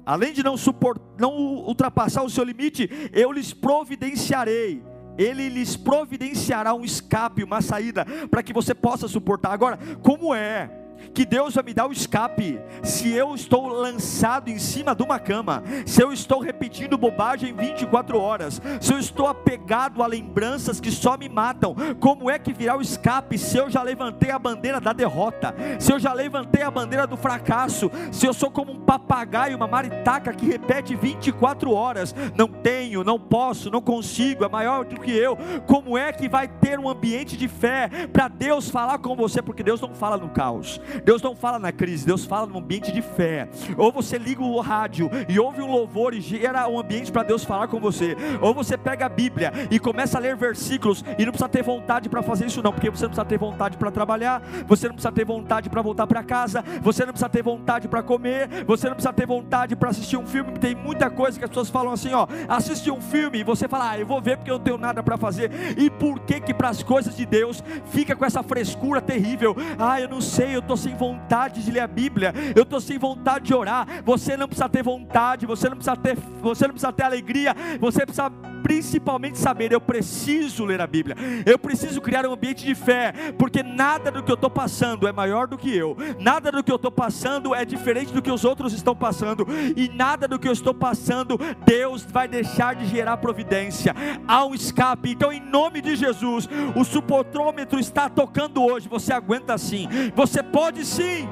além 0.07 0.33
de 0.33 0.43
não, 0.43 0.57
suportar, 0.57 1.05
não 1.19 1.37
ultrapassar 1.37 2.23
o 2.23 2.31
seu 2.31 2.45
limite, 2.45 2.89
eu 3.13 3.31
lhes 3.31 3.53
providenciarei. 3.53 4.83
Ele 5.19 5.49
lhes 5.49 5.77
providenciará 5.77 6.73
um 6.73 6.85
escape, 6.85 7.43
uma 7.43 7.61
saída, 7.61 8.07
para 8.31 8.43
que 8.43 8.53
você 8.53 8.75
possa 8.75 9.09
suportar. 9.09 9.53
Agora, 9.53 9.79
como 10.03 10.35
é? 10.35 10.71
Que 11.14 11.25
Deus 11.25 11.55
vai 11.55 11.64
me 11.64 11.75
dar 11.75 11.87
o 11.87 11.93
escape. 11.93 12.61
Se 12.83 13.12
eu 13.12 13.35
estou 13.35 13.69
lançado 13.69 14.49
em 14.49 14.59
cima 14.59 14.95
de 14.95 15.02
uma 15.02 15.19
cama, 15.19 15.62
se 15.87 16.02
eu 16.02 16.12
estou 16.12 16.40
repetindo 16.40 16.99
bobagem 16.99 17.55
24 17.55 18.19
horas, 18.19 18.61
se 18.81 18.93
eu 18.93 18.99
estou 18.99 19.26
apegado 19.26 20.02
a 20.02 20.07
lembranças 20.07 20.81
que 20.81 20.90
só 20.90 21.17
me 21.17 21.28
matam, 21.28 21.75
como 22.00 22.31
é 22.31 22.38
que 22.38 22.52
virá 22.52 22.76
o 22.76 22.83
escape 22.83 23.38
se 23.38 23.57
eu 23.57 23.71
já 23.71 23.83
levantei 23.83 24.31
a 24.31 24.38
bandeira 24.38 24.81
da 24.81 24.93
derrota, 24.93 25.55
se 25.78 25.93
eu 25.93 25.99
já 25.99 26.12
levantei 26.12 26.62
a 26.62 26.71
bandeira 26.71 27.07
do 27.07 27.17
fracasso, 27.17 27.90
se 28.12 28.26
eu 28.26 28.33
sou 28.33 28.50
como 28.50 28.73
um 28.73 28.81
papagaio, 28.81 29.57
uma 29.57 29.67
maritaca 29.67 30.33
que 30.33 30.47
repete 30.47 30.95
24 30.95 31.73
horas, 31.73 32.14
não 32.37 32.49
tenho, 32.49 33.05
não 33.05 33.19
posso, 33.19 33.71
não 33.71 33.81
consigo, 33.81 34.45
é 34.45 34.49
maior 34.49 34.85
do 34.85 35.00
que 35.00 35.11
eu, 35.11 35.37
como 35.67 35.97
é 35.97 36.12
que 36.12 36.28
vai 36.28 36.49
ter 36.49 36.78
um 36.78 36.88
ambiente 36.88 37.37
de 37.37 37.49
fé 37.49 37.88
para 38.12 38.28
Deus 38.28 38.69
falar 38.69 38.99
com 38.99 39.14
você? 39.14 39.43
Porque 39.43 39.62
Deus 39.62 39.81
não 39.81 39.95
fala 39.95 40.17
no 40.17 40.28
caos, 40.28 40.81
Deus 41.04 41.23
não 41.23 41.35
fala 41.35 41.59
na 41.59 41.73
crise, 41.73 42.07
Deus 42.07 42.25
fala 42.25 42.47
no 42.47 42.59
ambiente 42.59 42.92
de 42.92 43.02
fé. 43.02 43.49
Ou 43.76 43.92
você 43.92 44.18
liga 44.18 44.42
o 44.42 44.61
rádio 44.61 45.11
e 45.28 45.38
ouve 45.38 45.62
um 45.62 45.71
louvor 45.71 46.14
e 46.14 46.21
gera 46.21 46.68
um 46.68 46.78
ambiente 46.78 47.11
para 47.12 47.23
Deus 47.23 47.45
falar 47.45 47.68
com 47.68 47.80
você. 47.80 48.16
Ou 48.40 48.54
você 48.54 48.76
pega 48.76 49.07
a 49.07 49.09
Bíblia 49.09 49.52
e 49.71 49.78
começa 49.78 50.18
a 50.18 50.21
ler 50.21 50.37
versículos 50.37 51.04
e 51.18 51.25
não 51.25 51.33
precisa 51.33 51.49
ter 51.49 51.62
vontade 51.62 52.09
para 52.09 52.23
fazer 52.23 52.47
isso 52.47 52.62
não, 52.62 52.73
porque 52.73 52.90
você 52.90 53.04
não 53.04 53.11
precisa 53.11 53.25
ter 53.25 53.38
vontade 53.38 53.76
para 53.76 53.90
trabalhar, 53.90 54.42
você 54.66 54.88
não 54.88 54.95
precisa 54.95 55.12
ter 55.12 55.25
vontade 55.25 55.68
para 55.68 55.83
voltar 55.83 56.07
para 56.07 56.23
casa, 56.23 56.64
você 56.83 57.04
não 57.04 57.12
precisa 57.12 57.28
ter 57.28 57.42
vontade 57.42 57.88
para 57.88 58.02
comer, 58.02 58.64
você 58.66 58.87
não 58.87 58.95
precisa 58.95 59.12
ter 59.12 59.26
vontade 59.26 59.76
para 59.76 59.90
assistir 59.90 60.16
um 60.16 60.26
filme, 60.26 60.52
tem 60.59 60.75
muita 60.75 61.11
coisa 61.11 61.38
que 61.38 61.45
as 61.45 61.50
pessoas 61.50 61.71
falam 61.71 61.92
assim, 61.92 62.12
ó, 62.12 62.26
assiste 62.49 62.90
um 62.90 63.00
filme 63.00 63.40
e 63.40 63.45
você 63.45 63.68
fala, 63.68 63.90
ah, 63.90 63.99
eu 63.99 64.07
vou 64.07 64.21
ver 64.21 64.37
porque 64.37 64.50
eu 64.50 64.57
não 64.57 64.64
tenho 64.64 64.78
nada 64.78 65.02
para 65.02 65.16
fazer. 65.16 65.50
E 65.76 65.90
por 65.90 66.21
que 66.21 66.40
que 66.40 66.54
para 66.54 66.68
as 66.68 66.83
coisas 66.83 67.16
de 67.16 67.26
Deus 67.26 67.62
fica 67.90 68.16
com 68.16 68.25
essa 68.25 68.42
frescura 68.42 69.00
terrível? 69.00 69.57
Ah, 69.78 70.00
eu 70.00 70.09
não 70.09 70.21
sei, 70.21 70.54
eu 70.54 70.61
estou 70.61 70.76
sem 70.79 70.95
vontade 70.97 71.63
de 71.63 71.71
ler 71.71 71.81
a 71.81 71.87
Bíblia, 71.87 72.33
eu 72.55 72.63
estou 72.63 72.81
sem 72.81 72.99
vontade 72.99 73.47
de 73.47 73.55
orar. 73.55 73.87
Você 74.05 74.37
não 74.37 74.47
precisa 74.47 74.69
ter 74.69 74.83
vontade, 74.83 75.47
você 75.47 75.69
não 75.69 75.77
precisa 75.77 75.97
ter, 75.97 76.17
você 76.41 76.67
não 76.67 76.73
precisa 76.73 76.93
ter 76.93 77.03
alegria, 77.03 77.55
você 77.81 78.07
precisa 78.07 78.31
principalmente 78.69 79.39
saber, 79.39 79.73
eu 79.73 79.81
preciso 79.81 80.63
ler 80.67 80.79
a 80.79 80.87
Bíblia, 80.87 81.17
eu 81.47 81.59
preciso 81.59 82.03
criar 82.03 82.27
um 82.27 82.33
ambiente 82.35 82.67
de 82.67 82.75
fé, 82.75 83.15
porque 83.39 83.63
nada 83.63 84.11
do 84.11 84.23
que 84.23 84.31
eu 84.31 84.35
estou 84.35 84.51
passando 84.51 85.09
é 85.09 85.13
maior 85.13 85.47
do 85.47 85.57
que 85.57 85.75
eu, 85.75 85.97
nada 86.21 86.53
do 86.53 86.63
que 86.63 86.71
eu 86.71 86.77
estou 86.77 86.93
passando 86.93 87.55
é 87.55 87.65
diferente 87.65 88.13
do 88.13 88.21
que 88.21 88.31
os 88.31 88.45
outros 88.45 88.75
estão 88.75 88.95
passando, 88.95 89.47
e 89.75 89.89
nada 89.89 90.29
do 90.29 90.39
que 90.39 90.47
eu 90.47 90.53
estou 90.53 90.75
passando, 90.75 91.41
Deus 91.65 92.03
vai 92.03 92.29
deixar 92.29 92.75
de 92.75 92.85
gerar 92.85 93.17
providência, 93.17 93.95
há 94.29 94.45
um 94.45 94.55
escape, 94.55 95.13
então 95.13 95.33
em 95.33 95.41
nome 95.41 95.81
de 95.81 95.97
Jesus, 95.97 96.47
o 96.77 96.85
suportômetro 96.85 97.81
está 97.81 98.11
tocando 98.11 98.63
hoje, 98.63 98.87
você 98.87 99.15
aguenta 99.15 99.57
sim, 99.57 99.89
você 100.15 100.43
pode 100.43 100.85
sim, 100.85 101.27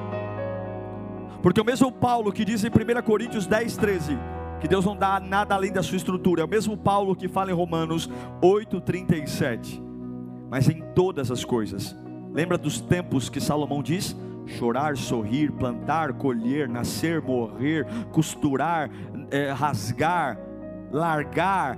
porque 1.43 1.61
o 1.61 1.65
mesmo 1.65 1.91
Paulo 1.91 2.33
que 2.33 2.43
diz 2.43 2.63
em 2.63 2.69
1 2.69 3.03
Coríntios 3.03 3.45
10, 3.45 3.77
13, 3.77 4.17
que 4.59 4.67
Deus 4.67 4.85
não 4.85 4.95
dá 4.95 5.19
nada 5.19 5.55
além 5.55 5.71
da 5.71 5.83
sua 5.83 5.97
estrutura. 5.97 6.41
É 6.41 6.45
o 6.45 6.47
mesmo 6.47 6.75
Paulo 6.77 7.15
que 7.15 7.27
fala 7.27 7.51
em 7.51 7.53
Romanos 7.53 8.09
8:37. 8.41 9.81
Mas 10.49 10.69
em 10.69 10.81
todas 10.95 11.29
as 11.29 11.43
coisas. 11.43 11.95
Lembra 12.33 12.57
dos 12.57 12.79
tempos 12.79 13.29
que 13.29 13.41
Salomão 13.41 13.81
diz? 13.81 14.15
Chorar, 14.45 14.95
sorrir, 14.95 15.51
plantar, 15.51 16.13
colher, 16.13 16.69
nascer, 16.69 17.21
morrer, 17.21 17.85
costurar, 18.11 18.89
é, 19.29 19.51
rasgar, 19.51 20.39
largar, 20.91 21.77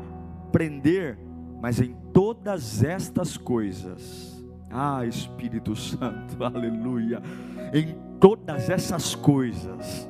prender, 0.51 1.17
mas 1.61 1.79
em 1.79 1.95
todas 2.13 2.83
estas 2.83 3.37
coisas, 3.37 4.43
ah 4.69 5.05
Espírito 5.05 5.75
Santo, 5.75 6.41
aleluia, 6.43 7.21
em 7.73 7.95
todas 8.19 8.69
essas 8.69 9.15
coisas, 9.15 10.09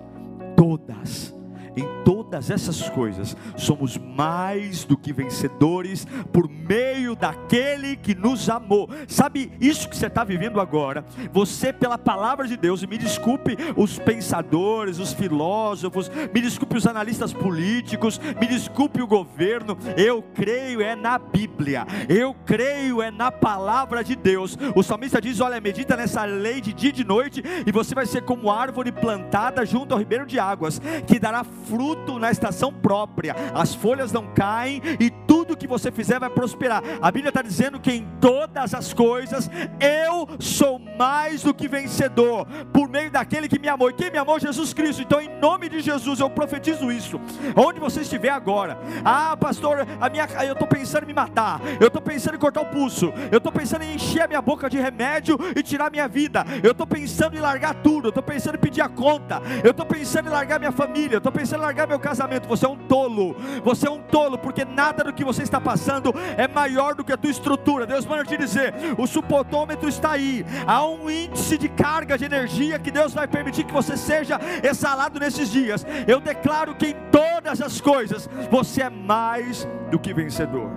todas, 0.56 1.34
em 1.76 1.86
todas 2.04 2.19
todas 2.30 2.52
essas 2.52 2.88
coisas, 2.90 3.36
somos 3.58 3.98
mais 3.98 4.86
do 4.86 4.96
que 4.96 5.12
vencedores 5.12 6.06
por 6.32 6.48
meio 6.48 7.16
daquele 7.16 7.96
que 7.96 8.14
nos 8.14 8.48
amou. 8.52 8.88
Sabe 9.08 9.52
isso 9.60 9.90
que 9.90 9.98
você 9.98 10.06
está 10.06 10.24
vivendo 10.24 10.62
agora? 10.62 11.04
Você, 11.34 11.74
pela 11.74 11.98
palavra 11.98 12.48
de 12.48 12.56
Deus, 12.56 12.84
e 12.84 12.88
me 12.88 13.00
desculpe 13.00 13.58
os 13.76 13.98
pensadores, 13.98 15.00
os 15.00 15.12
filósofos, 15.12 16.12
me 16.32 16.40
desculpe 16.40 16.78
os 16.78 16.86
analistas 16.86 17.34
políticos, 17.34 18.22
me 18.40 18.46
desculpe 18.46 19.02
o 19.02 19.08
governo, 19.08 19.76
eu 19.98 20.22
creio 20.22 20.82
é 20.82 20.96
na 20.96 21.18
Bíblia, 21.18 21.88
eu 22.08 22.36
creio 22.46 23.02
é 23.02 23.10
na 23.10 23.32
palavra 23.32 24.04
de 24.04 24.16
Deus. 24.16 24.56
O 24.76 24.84
salmista 24.84 25.20
diz: 25.20 25.40
Olha, 25.40 25.60
medita 25.60 25.98
nessa 25.98 26.26
lei 26.26 26.62
de 26.62 26.74
dia 26.74 26.90
e 26.90 26.94
de 26.94 27.04
noite, 27.04 27.42
e 27.66 27.72
você 27.72 27.96
vai 27.96 28.06
ser 28.06 28.22
como 28.22 28.52
árvore 28.52 28.92
plantada 28.92 29.66
junto 29.66 29.94
ao 29.94 30.00
ribeiro 30.00 30.28
de 30.28 30.38
águas, 30.38 30.80
que 31.08 31.18
dará 31.18 31.44
fruto 31.44 32.19
na 32.20 32.32
estação 32.32 32.74
própria, 32.74 33.36
as 33.54 33.74
folhas 33.74 34.12
não 34.12 34.28
caem 34.34 34.82
e 35.00 35.10
tudo 35.10 35.58
que 35.58 35.68
você 35.68 35.92
fizer 35.92 36.20
vai 36.20 36.30
prosperar. 36.30 36.84
A 37.02 37.12
Bíblia 37.12 37.30
está 37.30 37.42
dizendo 37.42 37.80
que 37.80 37.92
em 37.92 38.08
todas 38.20 38.74
as 38.74 38.94
coisas 38.94 39.50
eu 39.80 40.28
sou 40.40 40.80
mais 40.80 41.44
do 41.44 41.54
que 41.54 41.68
vencedor, 41.68 42.46
por 42.74 42.90
meio 42.90 43.12
daquele 43.12 43.48
que 43.48 43.60
me 43.60 43.68
amou. 43.68 43.90
E 43.90 43.94
quem 43.94 44.12
me 44.12 44.18
amou? 44.18 44.40
Jesus 44.40 44.74
Cristo. 44.74 45.02
Então, 45.02 45.22
em 45.22 45.40
nome 45.40 45.70
de 45.70 45.80
Jesus, 45.80 46.20
eu 46.20 46.30
profetizo 46.30 46.92
isso. 46.92 47.20
Onde 47.56 47.80
você 47.80 48.02
estiver 48.02 48.30
agora, 48.30 48.78
ah, 49.04 49.36
pastor, 49.38 49.88
a 50.00 50.10
minha, 50.10 50.28
eu 50.46 50.54
estou 50.54 50.68
pensando 50.68 51.04
em 51.04 51.08
me 51.08 51.14
matar, 51.14 51.62
eu 51.80 51.88
estou 51.88 52.02
pensando 52.02 52.36
em 52.36 52.40
cortar 52.40 52.62
o 52.62 52.66
pulso, 52.66 53.14
eu 53.32 53.38
estou 53.38 53.52
pensando 53.52 53.84
em 53.84 53.96
encher 53.96 54.24
a 54.24 54.28
minha 54.28 54.42
boca 54.42 54.70
de 54.70 54.78
remédio 54.78 55.38
e 55.56 55.64
tirar 55.64 55.92
minha 55.92 56.08
vida, 56.08 56.46
eu 56.64 56.72
estou 56.72 56.88
pensando 56.88 57.36
em 57.36 57.40
largar 57.40 57.76
tudo, 57.76 58.08
eu 58.08 58.10
estou 58.10 58.24
pensando 58.24 58.56
em 58.56 58.60
pedir 58.60 58.82
a 58.82 58.90
conta, 58.90 59.42
eu 59.64 59.72
estou 59.72 59.86
pensando 59.86 60.28
em 60.28 60.32
largar 60.32 60.60
minha 60.60 60.72
família, 60.72 61.16
eu 61.16 61.20
estou 61.20 61.32
pensando 61.32 61.60
em 61.60 61.64
largar 61.64 61.88
meu 61.88 62.00
casamento. 62.10 62.48
Você 62.48 62.66
é 62.66 62.70
um 62.70 62.76
tolo, 62.76 63.36
você 63.64 63.88
é 63.88 63.92
um 63.92 64.02
tolo, 64.02 64.38
porque 64.38 64.66
nada 64.66 65.04
do 65.04 65.14
que 65.14 65.24
você 65.24 65.44
está 65.44 65.62
passando 65.62 66.14
é 66.38 66.48
maior 66.48 66.96
do 66.96 67.04
que 67.04 67.14
a 67.14 67.18
tua 67.18 67.30
estrutura. 67.30 67.86
Deus 67.86 68.06
manda 68.06 68.26
te 68.26 68.38
dizer: 68.38 68.74
o 68.98 69.06
supotômetro 69.06 69.88
está 69.88 70.12
aí, 70.12 70.46
há 70.66 70.86
um 70.86 71.10
índice 71.10 71.58
de 71.58 71.70
carga 71.70 72.18
de 72.18 72.26
energia 72.26 72.80
que 72.80 72.92
Deus 72.92 73.14
vai 73.14 73.28
permitir 73.28 73.64
que 73.64 73.74
você 73.74 73.96
seja 73.96 74.40
exalado 74.64 75.20
nesses 75.20 75.52
dias. 75.52 75.86
Eu 76.08 76.20
declaro 76.20 76.76
que 76.76 76.88
em 76.88 76.96
todas 77.12 77.62
as 77.62 77.80
coisas 77.80 78.28
você 78.50 78.84
é 78.84 78.90
mais 78.90 79.68
do 79.92 80.00
que 80.00 80.14
vencedor. 80.14 80.70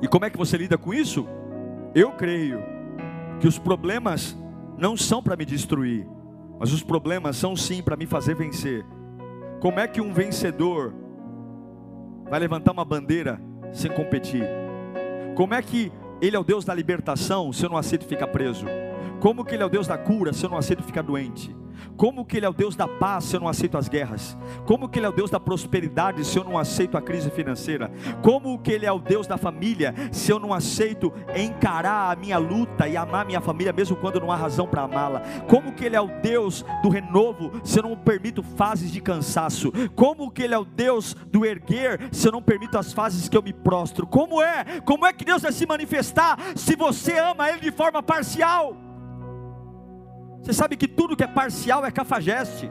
E 0.00 0.08
como 0.08 0.24
é 0.24 0.30
que 0.30 0.38
você 0.38 0.56
lida 0.56 0.78
com 0.78 0.92
isso? 0.92 1.26
Eu 1.94 2.12
creio 2.12 2.62
que 3.40 3.48
os 3.48 3.58
problemas 3.58 4.36
não 4.78 4.96
são 4.96 5.22
para 5.22 5.36
me 5.36 5.44
destruir, 5.44 6.06
mas 6.58 6.72
os 6.72 6.82
problemas 6.82 7.36
são 7.36 7.56
sim 7.56 7.82
para 7.82 7.96
me 7.96 8.06
fazer 8.06 8.34
vencer. 8.34 8.84
Como 9.60 9.80
é 9.80 9.88
que 9.88 10.00
um 10.00 10.12
vencedor 10.12 10.94
vai 12.28 12.38
levantar 12.40 12.72
uma 12.72 12.84
bandeira 12.84 13.40
sem 13.72 13.90
competir? 13.90 14.44
Como 15.34 15.54
é 15.54 15.62
que 15.62 15.92
ele 16.20 16.36
é 16.36 16.38
o 16.38 16.44
Deus 16.44 16.64
da 16.64 16.74
libertação 16.74 17.52
se 17.52 17.64
eu 17.64 17.70
não 17.70 17.76
aceito 17.76 18.06
ficar 18.06 18.26
preso? 18.28 18.66
Como 19.20 19.44
que 19.44 19.54
ele 19.54 19.62
é 19.62 19.66
o 19.66 19.70
Deus 19.70 19.86
da 19.86 19.98
cura 19.98 20.32
se 20.32 20.44
eu 20.44 20.50
não 20.50 20.58
aceito 20.58 20.82
ficar 20.82 21.02
doente? 21.02 21.54
Como 21.96 22.24
que 22.24 22.36
Ele 22.36 22.46
é 22.46 22.48
o 22.48 22.52
Deus 22.52 22.76
da 22.76 22.86
paz 22.86 23.24
se 23.24 23.36
eu 23.36 23.40
não 23.40 23.48
aceito 23.48 23.78
as 23.78 23.88
guerras? 23.88 24.36
Como 24.66 24.88
que 24.88 24.98
Ele 24.98 25.06
é 25.06 25.08
o 25.08 25.12
Deus 25.12 25.30
da 25.30 25.40
prosperidade 25.40 26.24
se 26.24 26.38
eu 26.38 26.44
não 26.44 26.58
aceito 26.58 26.96
a 26.96 27.02
crise 27.02 27.30
financeira? 27.30 27.90
Como 28.22 28.58
que 28.58 28.70
Ele 28.70 28.86
é 28.86 28.92
o 28.92 28.98
Deus 28.98 29.26
da 29.26 29.36
família 29.36 29.94
se 30.12 30.30
eu 30.30 30.38
não 30.38 30.52
aceito 30.52 31.12
encarar 31.34 32.12
a 32.12 32.16
minha 32.16 32.38
luta 32.38 32.88
e 32.88 32.96
amar 32.96 33.24
minha 33.24 33.40
família 33.40 33.72
mesmo 33.72 33.96
quando 33.96 34.20
não 34.20 34.30
há 34.30 34.36
razão 34.36 34.66
para 34.66 34.82
amá-la? 34.82 35.22
Como 35.48 35.72
que 35.72 35.84
Ele 35.84 35.96
é 35.96 36.00
o 36.00 36.08
Deus 36.20 36.64
do 36.82 36.88
renovo 36.88 37.52
se 37.64 37.78
eu 37.78 37.82
não 37.82 37.96
permito 37.96 38.42
fases 38.42 38.90
de 38.90 39.00
cansaço? 39.00 39.72
Como 39.94 40.30
que 40.30 40.42
Ele 40.42 40.54
é 40.54 40.58
o 40.58 40.64
Deus 40.64 41.14
do 41.14 41.44
erguer 41.44 42.08
se 42.12 42.28
eu 42.28 42.32
não 42.32 42.42
permito 42.42 42.78
as 42.78 42.92
fases 42.92 43.28
que 43.28 43.36
eu 43.36 43.42
me 43.42 43.52
prostro? 43.52 44.06
Como 44.06 44.42
é? 44.42 44.80
Como 44.82 45.06
é 45.06 45.12
que 45.12 45.24
Deus 45.24 45.42
vai 45.42 45.52
se 45.52 45.66
manifestar 45.66 46.38
se 46.54 46.76
você 46.76 47.18
ama 47.18 47.48
Ele 47.48 47.60
de 47.60 47.70
forma 47.70 48.02
parcial? 48.02 48.85
Você 50.46 50.52
sabe 50.52 50.76
que 50.76 50.86
tudo 50.86 51.16
que 51.16 51.24
é 51.24 51.26
parcial 51.26 51.84
é 51.84 51.90
cafajeste. 51.90 52.70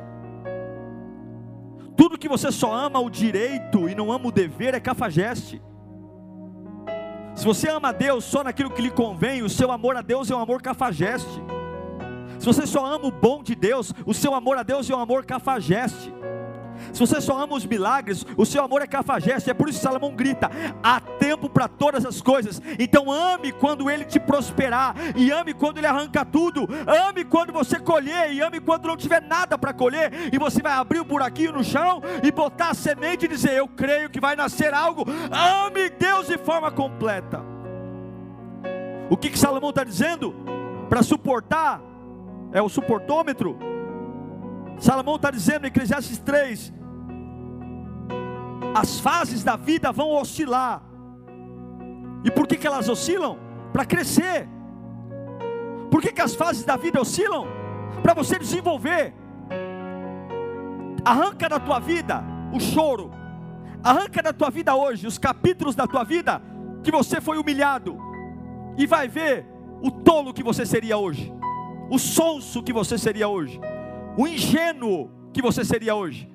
Tudo 1.98 2.18
que 2.18 2.30
você 2.30 2.50
só 2.50 2.74
ama 2.74 3.02
o 3.02 3.10
direito 3.10 3.90
e 3.90 3.94
não 3.94 4.14
ama 4.14 4.30
o 4.30 4.32
dever 4.32 4.74
é 4.74 4.80
cafajeste. 4.80 5.62
Se 7.36 7.44
você 7.44 7.68
ama 7.68 7.90
a 7.90 7.92
Deus 7.92 8.24
só 8.24 8.46
naquilo 8.46 8.70
que 8.70 8.82
lhe 8.82 8.90
convém, 8.90 9.44
o 9.44 9.50
seu 9.50 9.74
amor 9.74 9.98
a 9.98 10.02
Deus 10.02 10.32
é 10.32 10.36
um 10.38 10.40
amor 10.40 10.62
cafajeste. 10.62 11.44
Se 12.40 12.46
você 12.46 12.66
só 12.66 12.86
ama 12.86 13.08
o 13.08 13.12
bom 13.12 13.44
de 13.44 13.54
Deus, 13.54 13.94
o 14.06 14.14
seu 14.14 14.34
amor 14.34 14.58
a 14.58 14.64
Deus 14.64 14.90
é 14.90 14.96
um 14.96 15.02
amor 15.02 15.26
cafajeste. 15.26 16.14
Se 16.94 17.00
você 17.02 17.20
só 17.20 17.38
ama 17.38 17.56
os 17.56 17.66
milagres, 17.66 18.26
o 18.38 18.46
seu 18.46 18.64
amor 18.64 18.84
é 18.84 18.88
cafajeste. 18.88 19.50
É 19.50 19.54
por 19.54 19.68
isso 19.68 19.80
que 19.80 19.84
Salomão 19.84 20.16
grita: 20.16 20.50
há 20.82 21.02
tempo 21.26 21.50
para 21.50 21.68
todas 21.68 22.06
as 22.06 22.22
coisas. 22.22 22.62
Então 22.78 23.12
ame 23.12 23.52
quando 23.52 23.90
ele 23.90 24.06
te 24.06 24.20
prosperar, 24.20 24.96
e 25.16 25.32
ame 25.32 25.56
quando 25.56 25.80
ele 25.80 25.88
arranca 25.88 26.24
tudo. 26.24 26.68
Ame 27.08 27.26
quando 27.26 27.52
você 27.52 27.80
colher, 27.80 28.32
e 28.32 28.42
ame 28.42 28.60
quando 28.60 28.88
não 28.88 28.96
tiver 28.96 29.22
nada 29.24 29.58
para 29.58 29.74
colher. 29.74 30.12
E 30.32 30.38
você 30.38 30.62
vai 30.62 30.74
abrir 30.74 31.00
o 31.00 31.02
um 31.02 31.08
buraquinho 31.08 31.54
no 31.54 31.64
chão 31.64 32.00
e 32.24 32.32
botar 32.32 32.70
a 32.70 32.74
semente 32.76 33.26
e 33.26 33.28
dizer: 33.28 33.54
Eu 33.54 33.68
creio 33.68 34.10
que 34.10 34.20
vai 34.20 34.36
nascer 34.36 34.72
algo. 34.72 35.04
Ame 35.32 35.90
Deus 35.90 36.28
de 36.28 36.38
forma 36.38 36.70
completa. 36.70 37.42
O 39.10 39.18
que, 39.18 39.32
que 39.32 39.40
Salomão 39.40 39.72
está 39.72 39.84
dizendo? 39.84 40.36
Para 40.90 41.02
suportar, 41.02 41.82
é 42.54 42.62
o 42.62 42.70
suportômetro. 42.70 43.58
Salomão 44.78 45.16
está 45.16 45.32
dizendo 45.32 45.66
em 45.66 45.70
Eclesiastes 45.70 46.20
3: 46.20 46.72
as 48.76 49.00
fases 49.00 49.44
da 49.44 49.56
vida 49.56 49.92
vão 49.92 50.12
oscilar. 50.12 50.95
E 52.26 52.32
por 52.32 52.48
que, 52.48 52.58
que 52.58 52.66
elas 52.66 52.90
oscilam? 52.90 53.38
Para 53.72 53.86
crescer. 53.86 54.50
Por 55.92 56.02
que, 56.02 56.12
que 56.12 56.22
as 56.22 56.34
fases 56.34 56.66
da 56.66 56.76
vida 56.76 57.00
oscilam? 57.00 57.46
Para 58.02 58.16
você 58.16 58.40
desenvolver. 58.40 59.14
Arranca 61.06 61.48
da 61.48 61.60
tua 61.60 61.80
vida 61.80 62.24
o 62.52 62.60
choro. 62.60 63.12
Arranca 63.84 64.24
da 64.24 64.34
tua 64.34 64.50
vida 64.50 64.76
hoje 64.76 65.06
os 65.06 65.20
capítulos 65.20 65.76
da 65.76 65.86
tua 65.86 66.04
vida 66.04 66.42
que 66.84 66.92
você 66.92 67.22
foi 67.22 67.38
humilhado. 67.38 67.96
E 68.76 68.88
vai 68.88 69.08
ver 69.08 69.46
o 69.84 69.92
tolo 69.92 70.34
que 70.34 70.44
você 70.44 70.66
seria 70.66 70.98
hoje. 70.98 71.32
O 71.92 72.00
sonso 72.00 72.64
que 72.64 72.74
você 72.74 72.98
seria 72.98 73.28
hoje. 73.28 73.60
O 74.18 74.28
ingênuo 74.28 75.12
que 75.32 75.44
você 75.44 75.64
seria 75.64 75.94
hoje. 75.94 76.28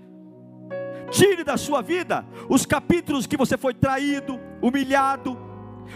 Tire 1.11 1.43
da 1.43 1.57
sua 1.57 1.83
vida 1.83 2.25
os 2.49 2.65
capítulos 2.65 3.27
que 3.27 3.37
você 3.37 3.57
foi 3.57 3.75
traído, 3.75 4.39
humilhado, 4.63 5.37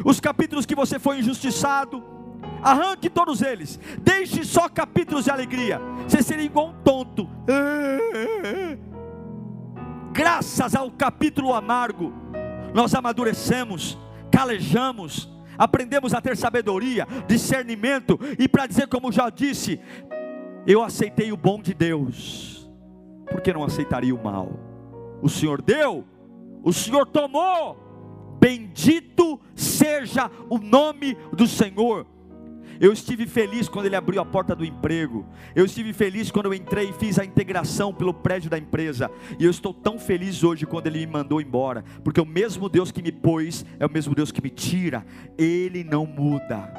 os 0.04 0.20
capítulos 0.20 0.64
que 0.64 0.74
você 0.74 0.98
foi 0.98 1.18
injustiçado. 1.18 2.02
Arranque 2.62 3.10
todos 3.10 3.42
eles. 3.42 3.78
Deixe 4.00 4.44
só 4.44 4.68
capítulos 4.68 5.24
de 5.24 5.30
alegria. 5.30 5.80
Você 6.08 6.22
seria 6.22 6.44
igual 6.44 6.68
um 6.68 6.82
tonto. 6.82 7.28
Graças 10.12 10.74
ao 10.74 10.90
capítulo 10.92 11.52
amargo, 11.52 12.12
nós 12.72 12.94
amadurecemos, 12.94 13.98
calejamos, 14.30 15.28
aprendemos 15.58 16.14
a 16.14 16.20
ter 16.20 16.36
sabedoria, 16.36 17.06
discernimento, 17.26 18.18
e 18.38 18.48
para 18.48 18.66
dizer, 18.66 18.86
como 18.86 19.10
já 19.10 19.28
disse, 19.28 19.80
eu 20.66 20.82
aceitei 20.84 21.32
o 21.32 21.36
bom 21.36 21.60
de 21.60 21.74
Deus, 21.74 22.70
porque 23.28 23.52
não 23.52 23.64
aceitaria 23.64 24.14
o 24.14 24.22
mal? 24.22 24.52
O 25.20 25.28
Senhor 25.28 25.60
deu, 25.60 26.04
o 26.62 26.72
Senhor 26.72 27.06
tomou. 27.06 27.83
Bendito 28.38 29.40
seja 29.54 30.30
o 30.48 30.58
nome 30.58 31.16
do 31.32 31.46
Senhor. 31.46 32.06
Eu 32.80 32.92
estive 32.92 33.26
feliz 33.26 33.68
quando 33.68 33.86
ele 33.86 33.96
abriu 33.96 34.20
a 34.20 34.24
porta 34.24 34.54
do 34.54 34.64
emprego. 34.64 35.24
Eu 35.54 35.64
estive 35.64 35.92
feliz 35.92 36.30
quando 36.30 36.46
eu 36.46 36.54
entrei 36.54 36.90
e 36.90 36.92
fiz 36.92 37.18
a 37.18 37.24
integração 37.24 37.94
pelo 37.94 38.12
prédio 38.12 38.50
da 38.50 38.58
empresa. 38.58 39.10
E 39.38 39.44
eu 39.44 39.50
estou 39.50 39.72
tão 39.72 39.98
feliz 39.98 40.42
hoje 40.42 40.66
quando 40.66 40.86
ele 40.86 40.98
me 41.00 41.12
mandou 41.12 41.40
embora, 41.40 41.84
porque 42.02 42.20
o 42.20 42.26
mesmo 42.26 42.68
Deus 42.68 42.90
que 42.90 43.02
me 43.02 43.12
pôs 43.12 43.64
é 43.78 43.86
o 43.86 43.90
mesmo 43.90 44.14
Deus 44.14 44.32
que 44.32 44.42
me 44.42 44.50
tira. 44.50 45.06
Ele 45.38 45.84
não 45.84 46.04
muda. 46.04 46.72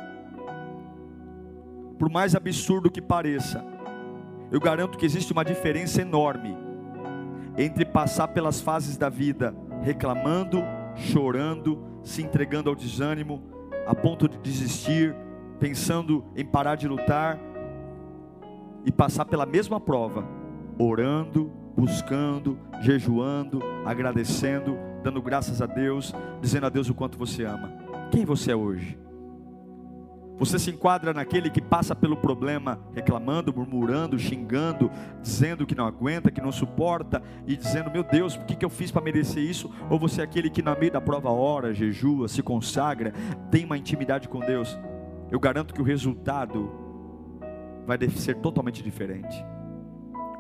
Por 1.98 2.10
mais 2.10 2.36
absurdo 2.36 2.92
que 2.92 3.02
pareça, 3.02 3.64
eu 4.52 4.60
garanto 4.60 4.98
que 4.98 5.06
existe 5.06 5.32
uma 5.32 5.46
diferença 5.46 6.02
enorme 6.02 6.56
entre 7.58 7.86
passar 7.86 8.28
pelas 8.28 8.60
fases 8.60 8.98
da 8.98 9.08
vida 9.08 9.56
reclamando, 9.82 10.62
chorando, 10.96 11.80
se 12.04 12.22
entregando 12.22 12.70
ao 12.70 12.76
desânimo, 12.76 13.42
a 13.86 13.94
ponto 13.94 14.28
de 14.28 14.38
desistir, 14.38 15.16
pensando 15.60 16.26
em 16.36 16.46
parar 16.46 16.76
de 16.76 16.88
lutar, 16.88 17.40
e 18.86 18.92
passar 18.92 19.26
pela 19.26 19.46
mesma 19.46 19.80
prova, 19.80 20.24
orando, 20.78 21.52
buscando, 21.76 22.58
jejuando, 22.82 23.60
agradecendo, 23.84 24.78
dando 25.04 25.22
graças 25.22 25.62
a 25.62 25.66
Deus, 25.66 26.14
dizendo 26.40 26.68
a 26.68 26.70
Deus 26.70 26.90
o 26.90 26.94
quanto 26.94 27.18
você 27.18 27.44
ama. 27.44 27.72
Quem 28.12 28.24
você 28.24 28.52
é 28.52 28.56
hoje? 28.56 28.98
Você 30.38 30.60
se 30.60 30.70
enquadra 30.70 31.14
naquele 31.14 31.50
que 31.50 31.62
passa 31.62 31.96
pelo 31.96 32.18
problema 32.18 32.80
reclamando, 32.94 33.54
murmurando, 33.54 34.20
xingando, 34.20 34.92
dizendo 35.22 35.66
que 35.66 35.76
não 35.76 35.86
aguenta, 35.86 36.30
que 36.30 36.42
não 36.42 36.52
suporta 36.52 37.24
e 37.48 37.56
dizendo: 37.56 37.90
Meu 37.90 38.04
Deus, 38.04 38.36
o 38.36 38.44
que, 38.44 38.56
que 38.56 38.66
eu 38.66 38.70
fiz 38.70 38.92
para 38.92 39.02
merecer 39.02 39.42
isso? 39.42 39.72
Ou 39.90 39.98
você 39.98 40.22
é 40.22 40.24
aquele 40.26 40.50
que, 40.50 40.62
na 40.62 40.76
meio 40.76 40.92
da 40.92 41.00
prova, 41.00 41.30
ora, 41.30 41.74
jejua, 41.74 42.28
se 42.28 42.44
consagra, 42.44 43.14
tem 43.50 43.64
uma 43.64 43.78
intimidade 43.78 44.28
com 44.28 44.40
Deus? 44.40 44.78
Eu 45.32 45.40
garanto 45.40 45.74
que 45.74 45.82
o 45.82 45.86
resultado 45.86 46.70
vai 47.86 47.98
ser 48.10 48.36
totalmente 48.36 48.84
diferente. 48.84 49.46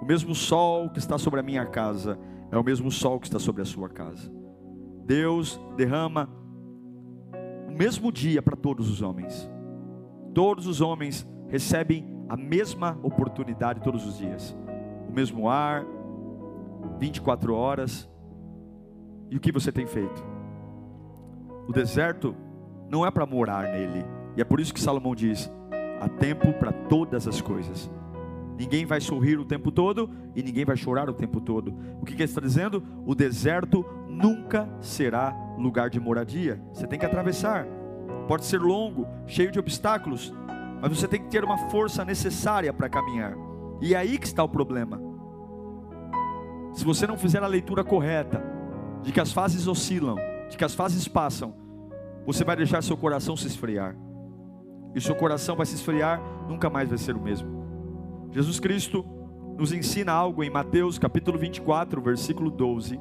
O 0.01 0.05
mesmo 0.05 0.35
sol 0.35 0.89
que 0.89 0.99
está 0.99 1.17
sobre 1.17 1.39
a 1.39 1.43
minha 1.43 1.65
casa 1.65 2.19
é 2.51 2.57
o 2.57 2.63
mesmo 2.63 2.91
sol 2.91 3.19
que 3.19 3.27
está 3.27 3.39
sobre 3.39 3.61
a 3.61 3.65
sua 3.65 3.89
casa. 3.89 4.31
Deus 5.05 5.59
derrama 5.77 6.29
o 7.67 7.71
mesmo 7.71 8.11
dia 8.11 8.41
para 8.41 8.55
todos 8.55 8.89
os 8.89 9.01
homens. 9.01 9.49
Todos 10.35 10.67
os 10.67 10.81
homens 10.81 11.25
recebem 11.47 12.05
a 12.27 12.35
mesma 12.35 12.99
oportunidade 13.01 13.79
todos 13.79 14.05
os 14.05 14.17
dias. 14.17 14.53
O 15.07 15.13
mesmo 15.13 15.49
ar, 15.49 15.85
24 16.99 17.55
horas. 17.55 18.09
E 19.31 19.37
o 19.37 19.39
que 19.39 19.49
você 19.49 19.71
tem 19.71 19.87
feito? 19.87 20.21
O 21.69 21.71
deserto 21.71 22.35
não 22.89 23.05
é 23.05 23.09
para 23.09 23.25
morar 23.25 23.63
nele. 23.71 24.05
E 24.35 24.41
é 24.41 24.43
por 24.43 24.59
isso 24.59 24.73
que 24.73 24.81
Salomão 24.81 25.15
diz: 25.15 25.49
há 26.01 26.09
tempo 26.09 26.51
para 26.59 26.73
todas 26.73 27.29
as 27.29 27.39
coisas. 27.39 27.89
Ninguém 28.57 28.85
vai 28.85 28.99
sorrir 28.99 29.39
o 29.39 29.45
tempo 29.45 29.71
todo 29.71 30.09
e 30.35 30.43
ninguém 30.43 30.65
vai 30.65 30.75
chorar 30.75 31.09
o 31.09 31.13
tempo 31.13 31.39
todo. 31.39 31.73
O 32.01 32.05
que, 32.05 32.13
ele 32.13 32.23
está 32.23 32.41
dizendo? 32.41 32.83
O 33.05 33.15
deserto 33.15 33.85
nunca 34.09 34.67
será 34.81 35.33
lugar 35.57 35.89
de 35.89 35.99
moradia. 35.99 36.61
Você 36.73 36.85
tem 36.85 36.99
que 36.99 37.05
atravessar 37.05 37.65
pode 38.27 38.45
ser 38.45 38.59
longo, 38.59 39.07
cheio 39.27 39.51
de 39.51 39.59
obstáculos, 39.59 40.33
mas 40.81 40.97
você 40.97 41.07
tem 41.07 41.21
que 41.21 41.29
ter 41.29 41.43
uma 41.43 41.57
força 41.69 42.03
necessária 42.03 42.73
para 42.73 42.89
caminhar. 42.89 43.35
E 43.81 43.93
é 43.93 43.97
aí 43.97 44.17
que 44.17 44.25
está 44.25 44.43
o 44.43 44.49
problema. 44.49 44.99
Se 46.73 46.83
você 46.83 47.07
não 47.07 47.17
fizer 47.17 47.43
a 47.43 47.47
leitura 47.47 47.83
correta, 47.83 48.43
de 49.01 49.11
que 49.11 49.19
as 49.19 49.31
fases 49.31 49.67
oscilam, 49.67 50.15
de 50.49 50.57
que 50.57 50.65
as 50.65 50.73
fases 50.73 51.07
passam, 51.07 51.55
você 52.25 52.43
vai 52.43 52.55
deixar 52.55 52.81
seu 52.81 52.97
coração 52.97 53.37
se 53.37 53.47
esfriar. 53.47 53.95
E 54.93 55.01
seu 55.01 55.15
coração 55.15 55.55
vai 55.55 55.65
se 55.65 55.75
esfriar, 55.75 56.21
nunca 56.47 56.69
mais 56.69 56.89
vai 56.89 56.97
ser 56.97 57.15
o 57.15 57.21
mesmo. 57.21 58.29
Jesus 58.31 58.59
Cristo 58.59 59.05
nos 59.57 59.71
ensina 59.71 60.11
algo 60.11 60.43
em 60.43 60.49
Mateus 60.49 60.97
capítulo 60.97 61.37
24, 61.37 62.01
versículo 62.01 62.49
12. 62.49 62.99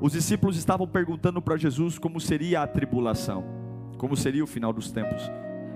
Os 0.00 0.12
discípulos 0.12 0.56
estavam 0.56 0.86
perguntando 0.86 1.40
para 1.40 1.56
Jesus 1.56 1.98
como 1.98 2.20
seria 2.20 2.62
a 2.62 2.66
tribulação 2.66 3.55
como 3.98 4.16
seria 4.16 4.44
o 4.44 4.46
final 4.46 4.72
dos 4.72 4.90
tempos. 4.90 5.30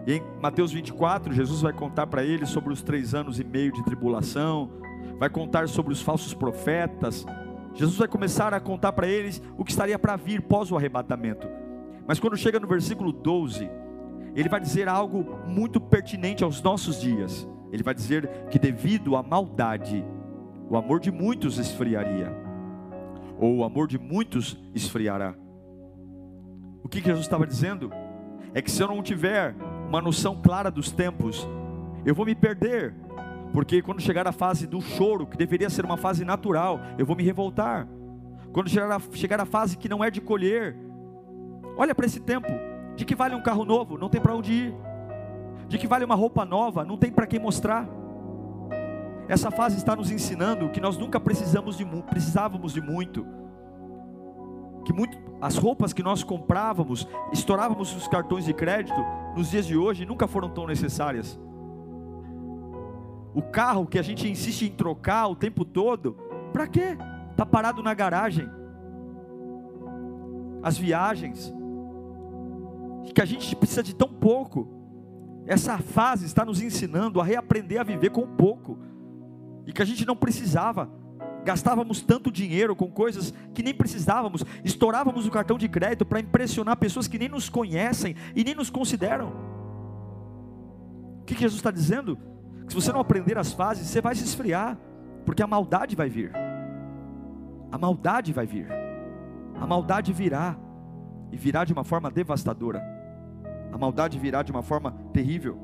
E 0.06 0.14
em 0.14 0.22
Mateus 0.40 0.72
24, 0.72 1.33
Jesus 1.33 1.61
vai 1.61 1.72
contar 1.72 2.06
para 2.06 2.24
eles 2.24 2.48
sobre 2.48 2.72
os 2.72 2.83
três 2.83 3.14
anos 3.14 3.38
e 3.38 3.44
meio 3.44 3.72
de 3.72 3.85
tribulação, 3.85 4.70
vai 5.18 5.28
contar 5.28 5.68
sobre 5.68 5.92
os 5.92 6.00
falsos 6.00 6.33
profetas. 6.33 7.26
Jesus 7.74 7.98
vai 7.98 8.09
começar 8.09 8.52
a 8.54 8.61
contar 8.61 8.92
para 8.92 9.06
eles 9.06 9.42
o 9.56 9.64
que 9.64 9.70
estaria 9.70 9.98
para 9.98 10.16
vir 10.16 10.42
pós 10.42 10.70
o 10.72 10.76
arrebatamento. 10.76 11.46
Mas 12.06 12.18
quando 12.18 12.37
chega 12.37 12.59
no 12.59 12.66
versículo 12.66 13.12
12, 13.12 13.70
ele 14.35 14.48
vai 14.48 14.61
dizer 14.61 14.88
algo 14.88 15.38
muito 15.46 15.80
pertinente 15.80 16.42
aos 16.42 16.62
nossos 16.62 17.00
dias. 17.00 17.46
Ele 17.72 17.83
vai 17.83 17.94
dizer 17.94 18.28
que 18.50 18.59
devido 18.59 19.16
à 19.16 19.22
maldade, 19.22 20.04
o 20.68 20.76
amor 20.76 21.00
de 21.00 21.11
muitos 21.11 21.59
esfriaria, 21.59 22.33
ou 23.38 23.59
o 23.59 23.64
amor 23.64 23.87
de 23.87 23.98
muitos 23.98 24.59
esfriará. 24.74 25.35
O 26.83 26.88
que 26.88 27.00
Jesus 27.00 27.20
estava 27.20 27.46
dizendo? 27.46 27.90
É 28.54 28.60
que 28.60 28.70
se 28.70 28.82
eu 28.82 28.88
não 28.88 29.02
tiver 29.02 29.54
uma 29.88 30.00
noção 30.00 30.40
clara 30.40 30.70
dos 30.70 30.90
tempos, 30.90 31.48
eu 32.04 32.14
vou 32.14 32.24
me 32.24 32.34
perder, 32.34 32.94
porque 33.52 33.82
quando 33.82 34.00
chegar 34.00 34.26
a 34.26 34.32
fase 34.32 34.66
do 34.66 34.80
choro, 34.80 35.26
que 35.26 35.36
deveria 35.36 35.70
ser 35.70 35.84
uma 35.84 35.96
fase 35.96 36.24
natural, 36.24 36.80
eu 36.98 37.06
vou 37.06 37.16
me 37.16 37.22
revoltar. 37.22 37.88
Quando 38.52 38.68
chegar 38.68 38.90
a, 38.90 39.00
chegar 39.14 39.40
a 39.40 39.44
fase 39.44 39.76
que 39.76 39.88
não 39.88 40.02
é 40.02 40.10
de 40.10 40.20
colher, 40.20 40.76
olha 41.76 41.94
para 41.94 42.06
esse 42.06 42.20
tempo: 42.20 42.48
de 42.96 43.04
que 43.04 43.14
vale 43.14 43.34
um 43.34 43.42
carro 43.42 43.64
novo? 43.64 43.98
Não 43.98 44.08
tem 44.08 44.20
para 44.20 44.34
onde 44.34 44.52
ir. 44.52 44.74
De 45.68 45.78
que 45.78 45.86
vale 45.86 46.04
uma 46.04 46.14
roupa 46.16 46.44
nova? 46.44 46.84
Não 46.84 46.96
tem 46.96 47.12
para 47.12 47.26
quem 47.26 47.38
mostrar. 47.38 47.88
Essa 49.28 49.50
fase 49.50 49.76
está 49.76 49.94
nos 49.94 50.10
ensinando 50.10 50.70
que 50.70 50.80
nós 50.80 50.98
nunca 50.98 51.20
precisamos 51.20 51.76
de, 51.76 51.84
precisávamos 51.84 52.72
de 52.72 52.80
muito 52.80 53.24
que 54.84 54.92
muito, 54.92 55.16
as 55.40 55.57
roupas 55.57 55.92
que 55.92 56.03
nós 56.03 56.22
comprávamos, 56.22 57.09
estourávamos 57.33 57.96
os 57.96 58.07
cartões 58.07 58.44
de 58.44 58.53
crédito, 58.53 58.98
nos 59.35 59.50
dias 59.50 59.66
de 59.66 59.76
hoje 59.76 60.05
nunca 60.05 60.29
foram 60.29 60.50
tão 60.50 60.66
necessárias. 60.66 61.40
O 63.33 63.42
carro 63.42 63.87
que 63.87 63.98
a 63.98 64.03
gente 64.03 64.29
insiste 64.29 64.66
em 64.66 64.70
trocar 64.70 65.29
o 65.29 65.37
tempo 65.37 65.64
todo, 65.64 66.16
para 66.53 66.66
quê? 66.66 66.98
Está 67.31 67.46
parado 67.46 67.83
na 67.83 67.94
garagem. 67.94 68.48
As 70.62 70.76
viagens, 70.76 71.55
que 73.14 73.20
a 73.20 73.24
gente 73.24 73.55
precisa 73.57 73.83
de 73.83 73.94
tão 73.94 74.09
pouco. 74.09 74.68
Essa 75.46 75.79
fase 75.79 76.26
está 76.26 76.44
nos 76.44 76.61
ensinando 76.61 77.20
a 77.20 77.24
reaprender 77.24 77.81
a 77.81 77.85
viver 77.85 78.11
com 78.11 78.26
pouco, 78.26 78.79
e 79.66 79.72
que 79.72 79.83
a 79.83 79.85
gente 79.85 80.07
não 80.07 80.16
precisava 80.16 80.90
gastávamos 81.44 82.00
tanto 82.00 82.31
dinheiro 82.31 82.76
com 82.76 82.90
coisas 82.90 83.33
que 83.55 83.62
nem 83.62 83.74
precisávamos, 83.74 84.44
estourávamos 84.64 85.26
o 85.26 85.31
cartão 85.31 85.59
de 85.59 85.68
crédito 85.68 86.05
para 86.05 86.20
impressionar 86.20 86.76
pessoas 86.76 87.09
que 87.09 87.18
nem 87.18 87.29
nos 87.29 87.48
conhecem 87.48 88.14
e 88.35 88.44
nem 88.44 88.55
nos 88.55 88.70
consideram. 88.70 89.33
O 91.20 91.24
que 91.24 91.35
Jesus 91.35 91.59
está 91.59 91.70
dizendo? 91.70 92.16
Que 92.66 92.72
se 92.72 92.74
você 92.74 92.92
não 92.92 93.00
aprender 93.00 93.38
as 93.38 93.53
fases, 93.53 93.87
você 93.87 94.00
vai 94.00 94.14
se 94.14 94.24
esfriar, 94.24 94.79
porque 95.24 95.42
a 95.42 95.46
maldade 95.46 95.96
vai 95.96 96.09
vir. 96.09 96.33
A 97.72 97.79
maldade 97.79 98.33
vai 98.33 98.46
vir. 98.46 98.66
A 99.61 99.66
maldade 99.66 100.12
virá 100.12 100.57
e 101.31 101.37
virá 101.37 101.64
de 101.64 101.72
uma 101.72 101.85
forma 101.85 102.11
devastadora. 102.11 102.83
A 103.72 103.79
maldade 103.79 104.18
virá 104.18 104.42
de 104.42 104.50
uma 104.50 104.62
forma 104.62 104.92
terrível. 105.12 105.59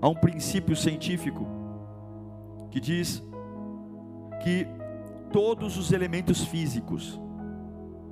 Há 0.00 0.08
um 0.08 0.14
princípio 0.14 0.76
científico 0.76 1.46
que 2.70 2.80
diz 2.80 3.22
que 4.42 4.66
todos 5.32 5.76
os 5.78 5.92
elementos 5.92 6.44
físicos 6.44 7.20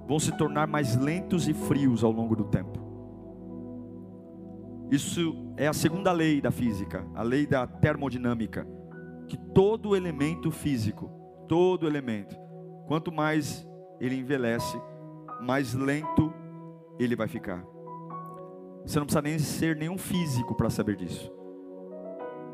vão 0.06 0.18
se 0.18 0.36
tornar 0.36 0.66
mais 0.66 0.96
lentos 0.96 1.46
e 1.48 1.54
frios 1.54 2.02
ao 2.02 2.10
longo 2.10 2.34
do 2.34 2.44
tempo. 2.44 2.78
Isso 4.90 5.36
é 5.56 5.68
a 5.68 5.72
segunda 5.72 6.10
lei 6.10 6.40
da 6.40 6.50
física, 6.50 7.06
a 7.14 7.22
lei 7.22 7.46
da 7.46 7.66
termodinâmica, 7.66 8.66
que 9.28 9.36
todo 9.36 9.94
elemento 9.94 10.50
físico, 10.50 11.08
todo 11.46 11.86
elemento, 11.86 12.34
quanto 12.88 13.12
mais 13.12 13.64
ele 14.00 14.16
envelhece, 14.16 14.80
mais 15.40 15.74
lento 15.74 16.32
ele 16.98 17.14
vai 17.14 17.28
ficar. 17.28 17.64
Você 18.84 18.98
não 18.98 19.06
precisa 19.06 19.22
nem 19.22 19.38
ser 19.38 19.76
nenhum 19.76 19.96
físico 19.96 20.54
para 20.54 20.70
saber 20.70 20.96
disso. 20.96 21.30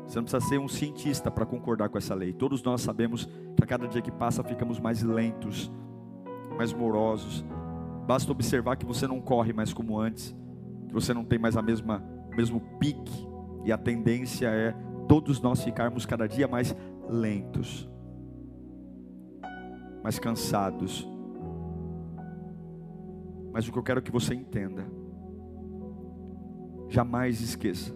Você 0.07 0.19
não 0.19 0.23
precisa 0.23 0.47
ser 0.47 0.57
um 0.57 0.69
cientista 0.69 1.29
para 1.29 1.45
concordar 1.45 1.89
com 1.89 1.97
essa 1.97 2.15
lei. 2.15 2.31
Todos 2.31 2.63
nós 2.63 2.81
sabemos 2.81 3.25
que 3.55 3.63
a 3.63 3.67
cada 3.67 3.87
dia 3.87 4.01
que 4.01 4.11
passa 4.11 4.41
ficamos 4.41 4.79
mais 4.79 5.03
lentos, 5.03 5.69
mais 6.57 6.71
morosos. 6.71 7.43
Basta 8.07 8.31
observar 8.31 8.77
que 8.77 8.85
você 8.85 9.05
não 9.05 9.19
corre 9.19 9.51
mais 9.51 9.73
como 9.73 9.99
antes, 9.99 10.33
que 10.87 10.93
você 10.93 11.13
não 11.13 11.25
tem 11.25 11.37
mais 11.37 11.57
a 11.57 11.61
mesma 11.61 12.01
o 12.31 12.35
mesmo 12.35 12.61
pique 12.79 13.27
e 13.65 13.71
a 13.71 13.77
tendência 13.77 14.47
é 14.47 14.73
todos 15.09 15.41
nós 15.41 15.61
ficarmos 15.61 16.05
cada 16.05 16.25
dia 16.25 16.47
mais 16.47 16.73
lentos, 17.09 17.89
mais 20.01 20.17
cansados. 20.17 21.05
Mas 23.51 23.67
o 23.67 23.71
que 23.73 23.77
eu 23.77 23.83
quero 23.83 24.01
que 24.01 24.11
você 24.11 24.33
entenda, 24.33 24.85
jamais 26.87 27.41
esqueça 27.41 27.93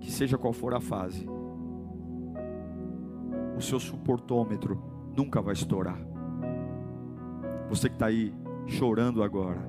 que 0.00 0.10
seja 0.10 0.38
qual 0.38 0.52
for 0.52 0.74
a 0.74 0.80
fase, 0.80 1.28
o 3.56 3.62
seu 3.62 3.80
suportômetro 3.80 4.80
nunca 5.16 5.40
vai 5.40 5.54
estourar. 5.54 5.98
Você 7.68 7.88
que 7.88 7.94
está 7.94 8.06
aí 8.06 8.34
chorando 8.66 9.22
agora, 9.22 9.60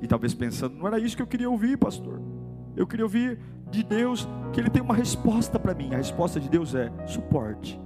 e 0.00 0.06
talvez 0.06 0.32
pensando, 0.32 0.76
não 0.76 0.86
era 0.86 0.98
isso 0.98 1.16
que 1.16 1.22
eu 1.22 1.26
queria 1.26 1.50
ouvir, 1.50 1.76
pastor. 1.76 2.20
Eu 2.74 2.86
queria 2.86 3.04
ouvir 3.04 3.38
de 3.70 3.82
Deus 3.82 4.26
que 4.52 4.60
Ele 4.60 4.70
tem 4.70 4.82
uma 4.82 4.94
resposta 4.94 5.58
para 5.58 5.74
mim. 5.74 5.92
A 5.92 5.98
resposta 5.98 6.40
de 6.40 6.48
Deus 6.48 6.74
é 6.74 6.90
suporte, 7.06 7.78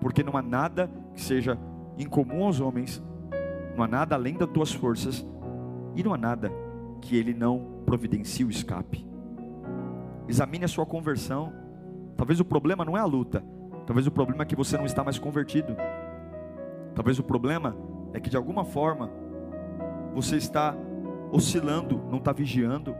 porque 0.00 0.22
não 0.22 0.36
há 0.36 0.42
nada 0.42 0.90
que 1.14 1.20
seja 1.20 1.58
incomum 1.98 2.44
aos 2.44 2.60
homens, 2.60 3.02
não 3.76 3.84
há 3.84 3.88
nada 3.88 4.14
além 4.14 4.34
das 4.34 4.48
tuas 4.48 4.72
forças, 4.72 5.26
e 5.94 6.02
não 6.02 6.14
há 6.14 6.18
nada 6.18 6.50
que 7.00 7.16
Ele 7.16 7.34
não 7.34 7.82
providencie 7.84 8.44
o 8.44 8.50
escape. 8.50 9.06
Examine 10.26 10.64
a 10.64 10.68
sua 10.68 10.86
conversão. 10.86 11.52
Talvez 12.16 12.40
o 12.40 12.44
problema 12.44 12.84
não 12.84 12.96
é 12.96 13.00
a 13.00 13.04
luta. 13.04 13.44
Talvez 13.86 14.06
o 14.06 14.10
problema 14.10 14.42
é 14.42 14.46
que 14.46 14.56
você 14.56 14.76
não 14.76 14.86
está 14.86 15.04
mais 15.04 15.18
convertido. 15.18 15.76
Talvez 16.94 17.18
o 17.18 17.22
problema 17.22 17.76
é 18.12 18.20
que 18.20 18.30
de 18.30 18.36
alguma 18.36 18.64
forma 18.64 19.10
você 20.14 20.36
está 20.36 20.76
oscilando, 21.32 22.00
não 22.10 22.18
está 22.18 22.32
vigiando, 22.32 22.94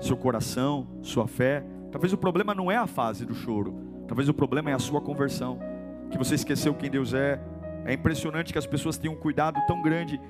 seu 0.00 0.16
coração, 0.16 0.86
sua 1.02 1.26
fé. 1.26 1.64
Talvez 1.90 2.12
o 2.12 2.16
problema 2.16 2.54
não 2.54 2.70
é 2.70 2.76
a 2.76 2.86
fase 2.86 3.26
do 3.26 3.34
choro, 3.34 3.74
talvez 4.06 4.28
o 4.28 4.34
problema 4.34 4.70
é 4.70 4.74
a 4.74 4.78
sua 4.78 5.00
conversão, 5.00 5.58
que 6.08 6.16
você 6.16 6.36
esqueceu 6.36 6.72
quem 6.74 6.90
Deus 6.90 7.12
é. 7.12 7.40
É 7.84 7.94
impressionante 7.94 8.52
que 8.52 8.58
as 8.58 8.66
pessoas 8.66 8.96
tenham 8.96 9.14
um 9.14 9.18
cuidado 9.18 9.58
tão 9.66 9.82
grande 9.82 10.20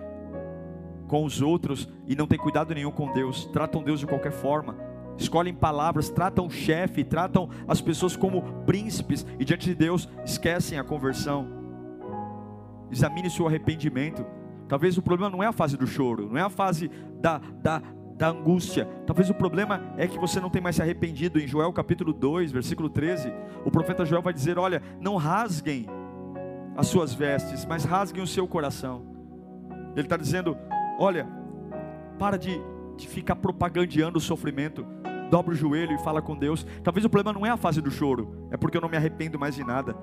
com 1.06 1.24
os 1.24 1.42
outros 1.42 1.88
e 2.06 2.14
não 2.14 2.26
têm 2.26 2.38
cuidado 2.38 2.72
nenhum 2.72 2.92
com 2.92 3.12
Deus, 3.12 3.44
tratam 3.46 3.82
Deus 3.82 4.00
de 4.00 4.06
qualquer 4.06 4.32
forma, 4.32 4.76
escolhem 5.22 5.54
palavras, 5.54 6.08
tratam 6.08 6.46
o 6.46 6.50
chefe, 6.50 7.04
tratam 7.04 7.48
as 7.68 7.80
pessoas 7.80 8.16
como 8.16 8.42
príncipes 8.64 9.26
e 9.38 9.44
diante 9.44 9.66
de 9.66 9.74
Deus 9.74 10.08
esquecem 10.24 10.78
a 10.78 10.84
conversão. 10.84 11.46
Examine 12.90 13.30
seu 13.30 13.46
arrependimento. 13.46 14.24
Talvez 14.68 14.96
o 14.96 15.02
problema 15.02 15.30
não 15.30 15.42
é 15.42 15.46
a 15.46 15.52
fase 15.52 15.76
do 15.76 15.86
choro, 15.86 16.28
não 16.28 16.38
é 16.38 16.42
a 16.42 16.50
fase 16.50 16.90
da, 17.20 17.38
da, 17.62 17.82
da 18.16 18.28
angústia. 18.28 18.86
Talvez 19.06 19.30
o 19.30 19.34
problema 19.34 19.94
é 19.96 20.06
que 20.06 20.18
você 20.18 20.40
não 20.40 20.50
tem 20.50 20.62
mais 20.62 20.76
se 20.76 20.82
arrependido. 20.82 21.40
Em 21.40 21.46
Joel 21.46 21.72
capítulo 21.72 22.12
2, 22.12 22.52
versículo 22.52 22.88
13, 22.88 23.32
o 23.64 23.70
profeta 23.70 24.04
Joel 24.04 24.22
vai 24.22 24.32
dizer: 24.32 24.58
Olha, 24.58 24.82
não 25.00 25.16
rasguem 25.16 25.86
as 26.76 26.86
suas 26.86 27.12
vestes, 27.12 27.64
mas 27.64 27.84
rasguem 27.84 28.22
o 28.22 28.26
seu 28.26 28.46
coração. 28.46 29.04
Ele 29.96 30.06
está 30.06 30.16
dizendo: 30.16 30.56
Olha, 30.98 31.26
para 32.18 32.36
de, 32.36 32.60
de 32.96 33.08
ficar 33.08 33.36
propagandeando 33.36 34.18
o 34.18 34.20
sofrimento. 34.20 34.86
Dobra 35.30 35.54
o 35.54 35.56
joelho 35.56 35.94
e 35.94 35.98
fala 35.98 36.20
com 36.20 36.36
Deus. 36.36 36.66
Talvez 36.82 37.04
o 37.04 37.08
problema 37.08 37.38
não 37.38 37.46
é 37.46 37.50
a 37.50 37.56
fase 37.56 37.80
do 37.80 37.90
choro, 37.90 38.48
é 38.50 38.56
porque 38.56 38.76
eu 38.76 38.80
não 38.80 38.88
me 38.88 38.96
arrependo 38.96 39.38
mais 39.38 39.54
de 39.54 39.62
nada. 39.62 39.94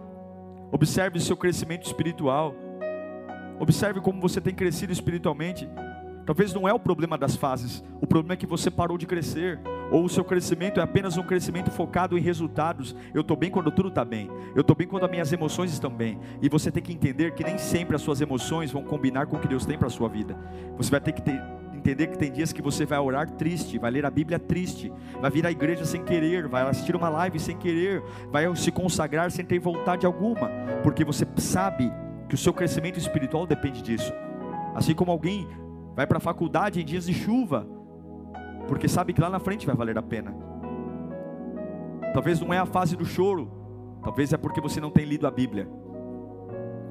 Observe 0.72 1.18
o 1.18 1.22
seu 1.22 1.36
crescimento 1.36 1.86
espiritual. 1.86 2.56
Observe 3.60 4.00
como 4.00 4.22
você 4.22 4.40
tem 4.40 4.56
crescido 4.56 4.94
espiritualmente. 4.94 5.68
Talvez 6.26 6.54
não 6.54 6.68
é 6.68 6.74
o 6.74 6.80
problema 6.80 7.18
das 7.18 7.38
fases, 7.38 7.82
o 8.02 8.06
problema 8.06 8.34
é 8.34 8.36
que 8.36 8.46
você 8.46 8.70
parou 8.70 8.98
de 8.98 9.06
crescer, 9.06 9.62
ou 9.90 10.04
o 10.04 10.10
seu 10.10 10.26
crescimento 10.26 10.82
é 10.82 10.84
apenas 10.84 11.18
um 11.18 11.24
crescimento 11.24 11.72
focado 11.72 12.18
em 12.18 12.22
resultados. 12.22 12.94
Eu 13.14 13.22
estou 13.22 13.38
bem 13.38 13.50
quando 13.50 13.72
tudo 13.72 13.88
está 13.88 14.04
bem, 14.04 14.30
eu 14.54 14.60
estou 14.60 14.76
bem 14.76 14.86
quando 14.86 15.06
as 15.06 15.10
minhas 15.10 15.32
emoções 15.32 15.72
estão 15.72 15.90
bem, 15.90 16.20
e 16.42 16.50
você 16.50 16.70
tem 16.70 16.84
que 16.84 16.92
entender 16.92 17.34
que 17.34 17.46
nem 17.46 17.58
sempre 17.58 17.96
as 17.96 18.02
suas 18.02 18.20
emoções 18.20 18.74
vão 18.74 18.84
combinar 18.84 19.28
com 19.28 19.38
o 19.38 19.40
que 19.40 19.48
Deus 19.48 19.66
tem 19.66 19.78
para 19.78 19.88
a 19.88 19.90
sua 19.90 20.10
vida. 20.10 20.38
Você 20.76 20.92
vai 20.92 21.00
ter 21.00 21.14
que 21.14 21.22
ter, 21.22 21.42
entender 21.88 22.08
que 22.08 22.18
tem 22.18 22.30
dias 22.30 22.52
que 22.52 22.62
você 22.62 22.86
vai 22.86 23.00
orar 23.00 23.30
triste, 23.32 23.80
vai 23.80 23.90
ler 23.90 24.06
a 24.06 24.10
Bíblia 24.10 24.38
triste, 24.38 24.92
vai 25.22 25.32
vir 25.32 25.46
à 25.46 25.52
igreja 25.52 25.86
sem 25.86 26.04
querer, 26.04 26.46
vai 26.46 26.64
assistir 26.64 26.94
uma 26.98 27.08
live 27.08 27.40
sem 27.40 27.56
querer, 27.56 28.04
vai 28.30 28.54
se 28.58 28.72
consagrar 28.74 29.32
sem 29.32 29.46
ter 29.46 29.58
vontade 29.58 30.06
alguma, 30.06 30.50
porque 30.84 31.06
você 31.06 31.26
sabe 31.38 31.90
que 32.28 32.36
o 32.36 32.38
seu 32.38 32.54
crescimento 32.54 33.00
espiritual 33.00 33.48
depende 33.48 33.82
disso. 33.82 34.12
Assim 34.76 34.94
como 34.94 35.12
alguém 35.12 35.48
vai 35.96 36.06
para 36.06 36.18
a 36.18 36.22
faculdade 36.22 36.82
em 36.82 36.86
dias 36.86 37.06
de 37.06 37.14
chuva, 37.14 37.66
porque 38.68 38.90
sabe 38.90 39.14
que 39.14 39.22
lá 39.22 39.30
na 39.30 39.40
frente 39.40 39.66
vai 39.66 39.76
valer 39.76 39.98
a 39.98 40.04
pena. 40.04 40.36
Talvez 42.14 42.42
não 42.42 42.54
é 42.54 42.58
a 42.58 42.66
fase 42.66 42.98
do 42.98 43.06
choro, 43.06 43.50
talvez 44.04 44.34
é 44.34 44.38
porque 44.38 44.60
você 44.60 44.82
não 44.82 44.92
tem 44.92 45.06
lido 45.06 45.26
a 45.26 45.32
Bíblia, 45.32 45.70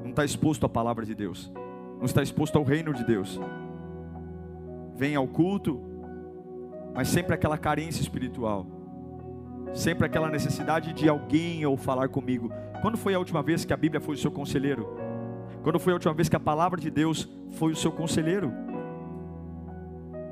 não 0.01 0.09
está 0.09 0.25
exposto 0.25 0.65
à 0.65 0.69
palavra 0.69 1.05
de 1.05 1.13
Deus, 1.13 1.53
não 1.99 2.05
está 2.05 2.23
exposto 2.23 2.57
ao 2.57 2.63
reino 2.63 2.95
de 2.95 3.03
Deus. 3.03 3.39
Vem 4.97 5.15
ao 5.15 5.27
culto, 5.27 5.79
mas 6.93 7.07
sempre 7.07 7.35
aquela 7.35 7.55
carência 7.55 8.01
espiritual, 8.01 8.65
sempre 9.71 10.07
aquela 10.07 10.27
necessidade 10.27 10.91
de 10.91 11.07
alguém 11.07 11.63
ou 11.63 11.77
falar 11.77 12.09
comigo. 12.09 12.51
Quando 12.81 12.97
foi 12.97 13.13
a 13.13 13.19
última 13.19 13.43
vez 13.43 13.63
que 13.63 13.71
a 13.71 13.77
Bíblia 13.77 14.01
foi 14.01 14.15
o 14.15 14.17
seu 14.17 14.31
conselheiro? 14.31 14.87
Quando 15.61 15.79
foi 15.79 15.93
a 15.93 15.95
última 15.95 16.15
vez 16.15 16.27
que 16.27 16.35
a 16.35 16.39
palavra 16.39 16.81
de 16.81 16.89
Deus 16.89 17.29
foi 17.51 17.73
o 17.73 17.75
seu 17.75 17.91
conselheiro? 17.91 18.51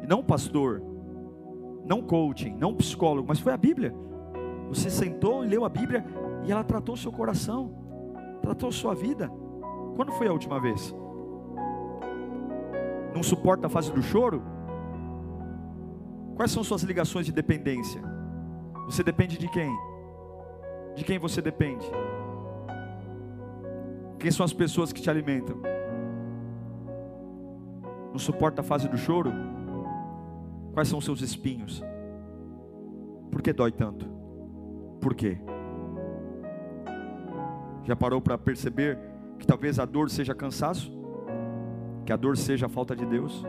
Não 0.08 0.24
pastor, 0.24 0.82
não 1.86 2.02
coaching, 2.02 2.56
não 2.56 2.74
psicólogo, 2.74 3.28
mas 3.28 3.40
foi 3.40 3.54
a 3.54 3.58
Bíblia. 3.58 3.94
Você 4.70 4.90
sentou 4.90 5.46
e 5.46 5.48
leu 5.48 5.64
a 5.64 5.70
Bíblia 5.70 6.04
e 6.44 6.52
ela 6.52 6.64
tratou 6.64 6.98
seu 6.98 7.12
coração, 7.12 7.72
tratou 8.42 8.72
sua 8.72 8.96
vida. 8.96 9.30
Quando 9.96 10.12
foi 10.14 10.28
a 10.28 10.34
última 10.34 10.60
vez? 10.60 10.96
Não 13.14 13.22
suporta 13.22 13.68
a 13.68 13.70
fase 13.70 13.92
do 13.92 14.02
choro? 14.02 14.55
Quais 16.36 16.52
são 16.52 16.64
suas 16.64 16.84
ligações 16.84 17.26
de 17.26 17.32
dependência? 17.32 18.02
Você 18.86 19.02
depende 19.02 19.38
de 19.38 19.48
quem? 19.48 19.74
De 20.96 21.04
quem 21.04 21.18
você 21.18 21.42
depende? 21.42 21.86
Quem 24.20 24.30
são 24.30 24.44
as 24.44 24.52
pessoas 24.52 24.92
que 24.92 25.02
te 25.02 25.10
alimentam? 25.10 25.58
Não 28.12 28.20
suporta 28.20 28.62
a 28.62 28.64
fase 28.64 28.90
do 28.90 28.98
choro? 28.98 29.32
Quais 30.74 30.90
são 30.90 31.00
os 31.00 31.06
seus 31.06 31.22
espinhos? 31.22 31.82
Por 33.32 33.42
que 33.42 33.54
dói 33.54 33.72
tanto? 33.72 34.06
Por 35.00 35.16
quê? 35.16 35.38
Já 37.84 37.96
parou 37.96 38.20
para 38.20 38.38
perceber 38.38 38.98
que 39.40 39.48
talvez 39.48 39.80
a 39.80 39.86
dor 39.86 40.10
seja 40.10 40.36
cansaço? 40.36 40.92
Que 42.06 42.12
a 42.12 42.18
dor 42.18 42.36
seja 42.36 42.66
a 42.66 42.70
falta 42.70 42.96
de 42.96 43.06
Deus? 43.06 43.46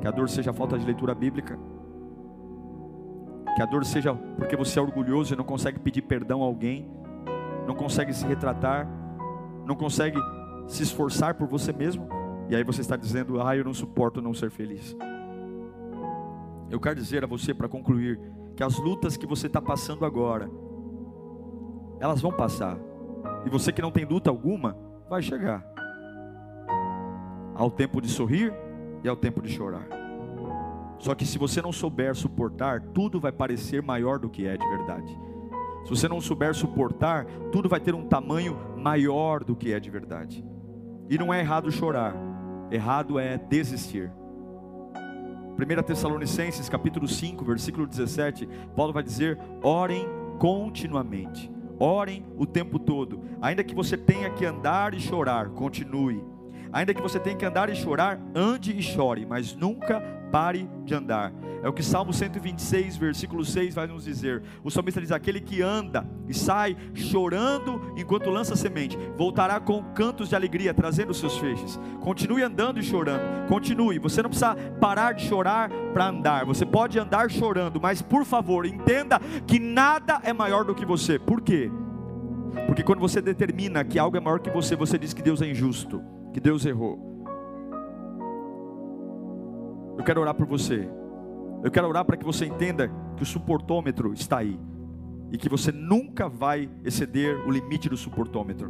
Que 0.00 0.06
a 0.06 0.10
dor 0.10 0.28
seja 0.28 0.50
a 0.50 0.54
falta 0.54 0.78
de 0.78 0.84
leitura 0.84 1.14
bíblica? 1.14 1.58
Que 3.54 3.62
a 3.62 3.66
dor 3.66 3.84
seja 3.84 4.14
porque 4.36 4.56
você 4.56 4.78
é 4.78 4.82
orgulhoso 4.82 5.32
e 5.32 5.36
não 5.36 5.44
consegue 5.44 5.78
pedir 5.78 6.02
perdão 6.02 6.42
a 6.42 6.46
alguém? 6.46 6.90
Não 7.66 7.74
consegue 7.74 8.12
se 8.12 8.26
retratar? 8.26 8.88
Não 9.64 9.76
consegue 9.76 10.18
se 10.66 10.82
esforçar 10.82 11.34
por 11.34 11.46
você 11.46 11.72
mesmo? 11.72 12.08
E 12.48 12.56
aí 12.56 12.64
você 12.64 12.80
está 12.80 12.96
dizendo: 12.96 13.40
Ah, 13.40 13.56
eu 13.56 13.64
não 13.64 13.74
suporto 13.74 14.20
não 14.20 14.34
ser 14.34 14.50
feliz. 14.50 14.96
Eu 16.70 16.80
quero 16.80 16.96
dizer 16.96 17.22
a 17.22 17.26
você 17.26 17.54
para 17.54 17.68
concluir 17.68 18.20
que 18.56 18.62
as 18.62 18.78
lutas 18.78 19.16
que 19.16 19.26
você 19.26 19.46
está 19.46 19.60
passando 19.60 20.04
agora, 20.04 20.50
elas 22.00 22.20
vão 22.20 22.32
passar. 22.32 22.76
E 23.46 23.50
você 23.50 23.72
que 23.72 23.82
não 23.82 23.90
tem 23.90 24.04
luta 24.04 24.30
alguma, 24.30 24.76
vai 25.08 25.22
chegar. 25.22 25.64
Ao 27.54 27.70
tempo 27.70 28.00
de 28.00 28.08
sorrir 28.08 28.52
e 29.02 29.08
ao 29.08 29.16
tempo 29.16 29.40
de 29.40 29.48
chorar. 29.50 29.86
Só 30.98 31.14
que 31.14 31.26
se 31.26 31.38
você 31.38 31.60
não 31.60 31.72
souber 31.72 32.14
suportar, 32.14 32.80
tudo 32.80 33.20
vai 33.20 33.32
parecer 33.32 33.82
maior 33.82 34.18
do 34.18 34.30
que 34.30 34.46
é 34.46 34.56
de 34.56 34.66
verdade. 34.68 35.18
Se 35.84 35.90
você 35.90 36.08
não 36.08 36.20
souber 36.20 36.54
suportar, 36.54 37.26
tudo 37.52 37.68
vai 37.68 37.78
ter 37.78 37.94
um 37.94 38.06
tamanho 38.06 38.56
maior 38.76 39.44
do 39.44 39.54
que 39.54 39.72
é 39.72 39.78
de 39.78 39.90
verdade. 39.90 40.44
E 41.10 41.18
não 41.18 41.32
é 41.32 41.40
errado 41.40 41.70
chorar, 41.70 42.14
errado 42.70 43.18
é 43.18 43.36
desistir. 43.36 44.10
1 45.56 45.82
Tessalonicenses 45.82 46.68
capítulo 46.68 47.06
5, 47.06 47.44
versículo 47.44 47.86
17, 47.86 48.48
Paulo 48.74 48.92
vai 48.92 49.02
dizer: 49.02 49.38
orem 49.62 50.06
continuamente, 50.38 51.52
orem 51.78 52.24
o 52.36 52.46
tempo 52.46 52.78
todo, 52.78 53.20
ainda 53.40 53.62
que 53.62 53.74
você 53.74 53.96
tenha 53.96 54.30
que 54.30 54.46
andar 54.46 54.94
e 54.94 55.00
chorar, 55.00 55.50
continue, 55.50 56.24
ainda 56.74 56.92
que 56.92 57.00
você 57.00 57.20
tenha 57.20 57.36
que 57.36 57.46
andar 57.46 57.70
e 57.70 57.76
chorar, 57.76 58.20
ande 58.34 58.76
e 58.76 58.82
chore, 58.82 59.24
mas 59.24 59.54
nunca 59.54 60.00
pare 60.32 60.68
de 60.84 60.92
andar. 60.92 61.32
É 61.62 61.68
o 61.68 61.72
que 61.72 61.82
Salmo 61.82 62.12
126, 62.12 62.96
versículo 62.96 63.44
6 63.44 63.74
vai 63.74 63.86
nos 63.86 64.04
dizer. 64.04 64.42
O 64.62 64.70
salmista 64.70 65.00
diz: 65.00 65.12
Aquele 65.12 65.40
que 65.40 65.62
anda 65.62 66.04
e 66.28 66.34
sai 66.34 66.76
chorando 66.92 67.80
enquanto 67.96 68.28
lança 68.28 68.56
semente, 68.56 68.98
voltará 69.16 69.60
com 69.60 69.82
cantos 69.94 70.28
de 70.28 70.34
alegria, 70.34 70.74
trazendo 70.74 71.14
seus 71.14 71.38
feixes. 71.38 71.78
Continue 72.00 72.42
andando 72.42 72.80
e 72.80 72.82
chorando, 72.82 73.48
continue. 73.48 74.00
Você 74.00 74.20
não 74.20 74.28
precisa 74.28 74.56
parar 74.80 75.12
de 75.12 75.24
chorar 75.24 75.70
para 75.92 76.08
andar, 76.08 76.44
você 76.44 76.66
pode 76.66 76.98
andar 76.98 77.30
chorando, 77.30 77.80
mas 77.80 78.02
por 78.02 78.24
favor, 78.24 78.66
entenda 78.66 79.20
que 79.46 79.60
nada 79.60 80.20
é 80.24 80.32
maior 80.32 80.64
do 80.64 80.74
que 80.74 80.84
você. 80.84 81.18
Por 81.18 81.40
quê? 81.40 81.70
Porque 82.66 82.82
quando 82.82 82.98
você 82.98 83.22
determina 83.22 83.84
que 83.84 83.98
algo 83.98 84.16
é 84.16 84.20
maior 84.20 84.40
que 84.40 84.50
você, 84.50 84.74
você 84.74 84.98
diz 84.98 85.14
que 85.14 85.22
Deus 85.22 85.40
é 85.40 85.46
injusto, 85.46 86.02
que 86.34 86.40
Deus 86.40 86.66
errou. 86.66 86.98
Eu 89.96 90.02
quero 90.02 90.20
orar 90.20 90.34
por 90.34 90.46
você. 90.46 90.90
Eu 91.62 91.70
quero 91.70 91.88
orar 91.88 92.04
para 92.04 92.16
que 92.16 92.24
você 92.24 92.44
entenda 92.44 92.90
que 93.16 93.22
o 93.22 93.26
suportômetro 93.26 94.12
está 94.12 94.38
aí 94.38 94.58
e 95.30 95.38
que 95.38 95.48
você 95.48 95.70
nunca 95.70 96.28
vai 96.28 96.68
exceder 96.84 97.38
o 97.46 97.50
limite 97.52 97.88
do 97.88 97.96
suportômetro. 97.96 98.68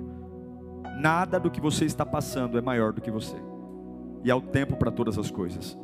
Nada 1.00 1.40
do 1.40 1.50
que 1.50 1.60
você 1.60 1.86
está 1.86 2.04
passando 2.04 2.58
é 2.58 2.60
maior 2.60 2.92
do 2.92 3.00
que 3.00 3.10
você. 3.10 3.36
E 4.22 4.30
há 4.30 4.36
o 4.36 4.42
tempo 4.42 4.76
para 4.76 4.90
todas 4.90 5.18
as 5.18 5.30
coisas. 5.30 5.76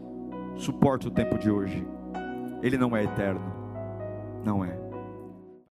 Suporte 0.56 1.08
o 1.08 1.10
tempo 1.10 1.38
de 1.38 1.50
hoje. 1.50 1.82
Ele 2.62 2.76
não 2.76 2.94
é 2.94 3.04
eterno. 3.04 3.52
Não 4.44 4.62
é. 4.62 4.89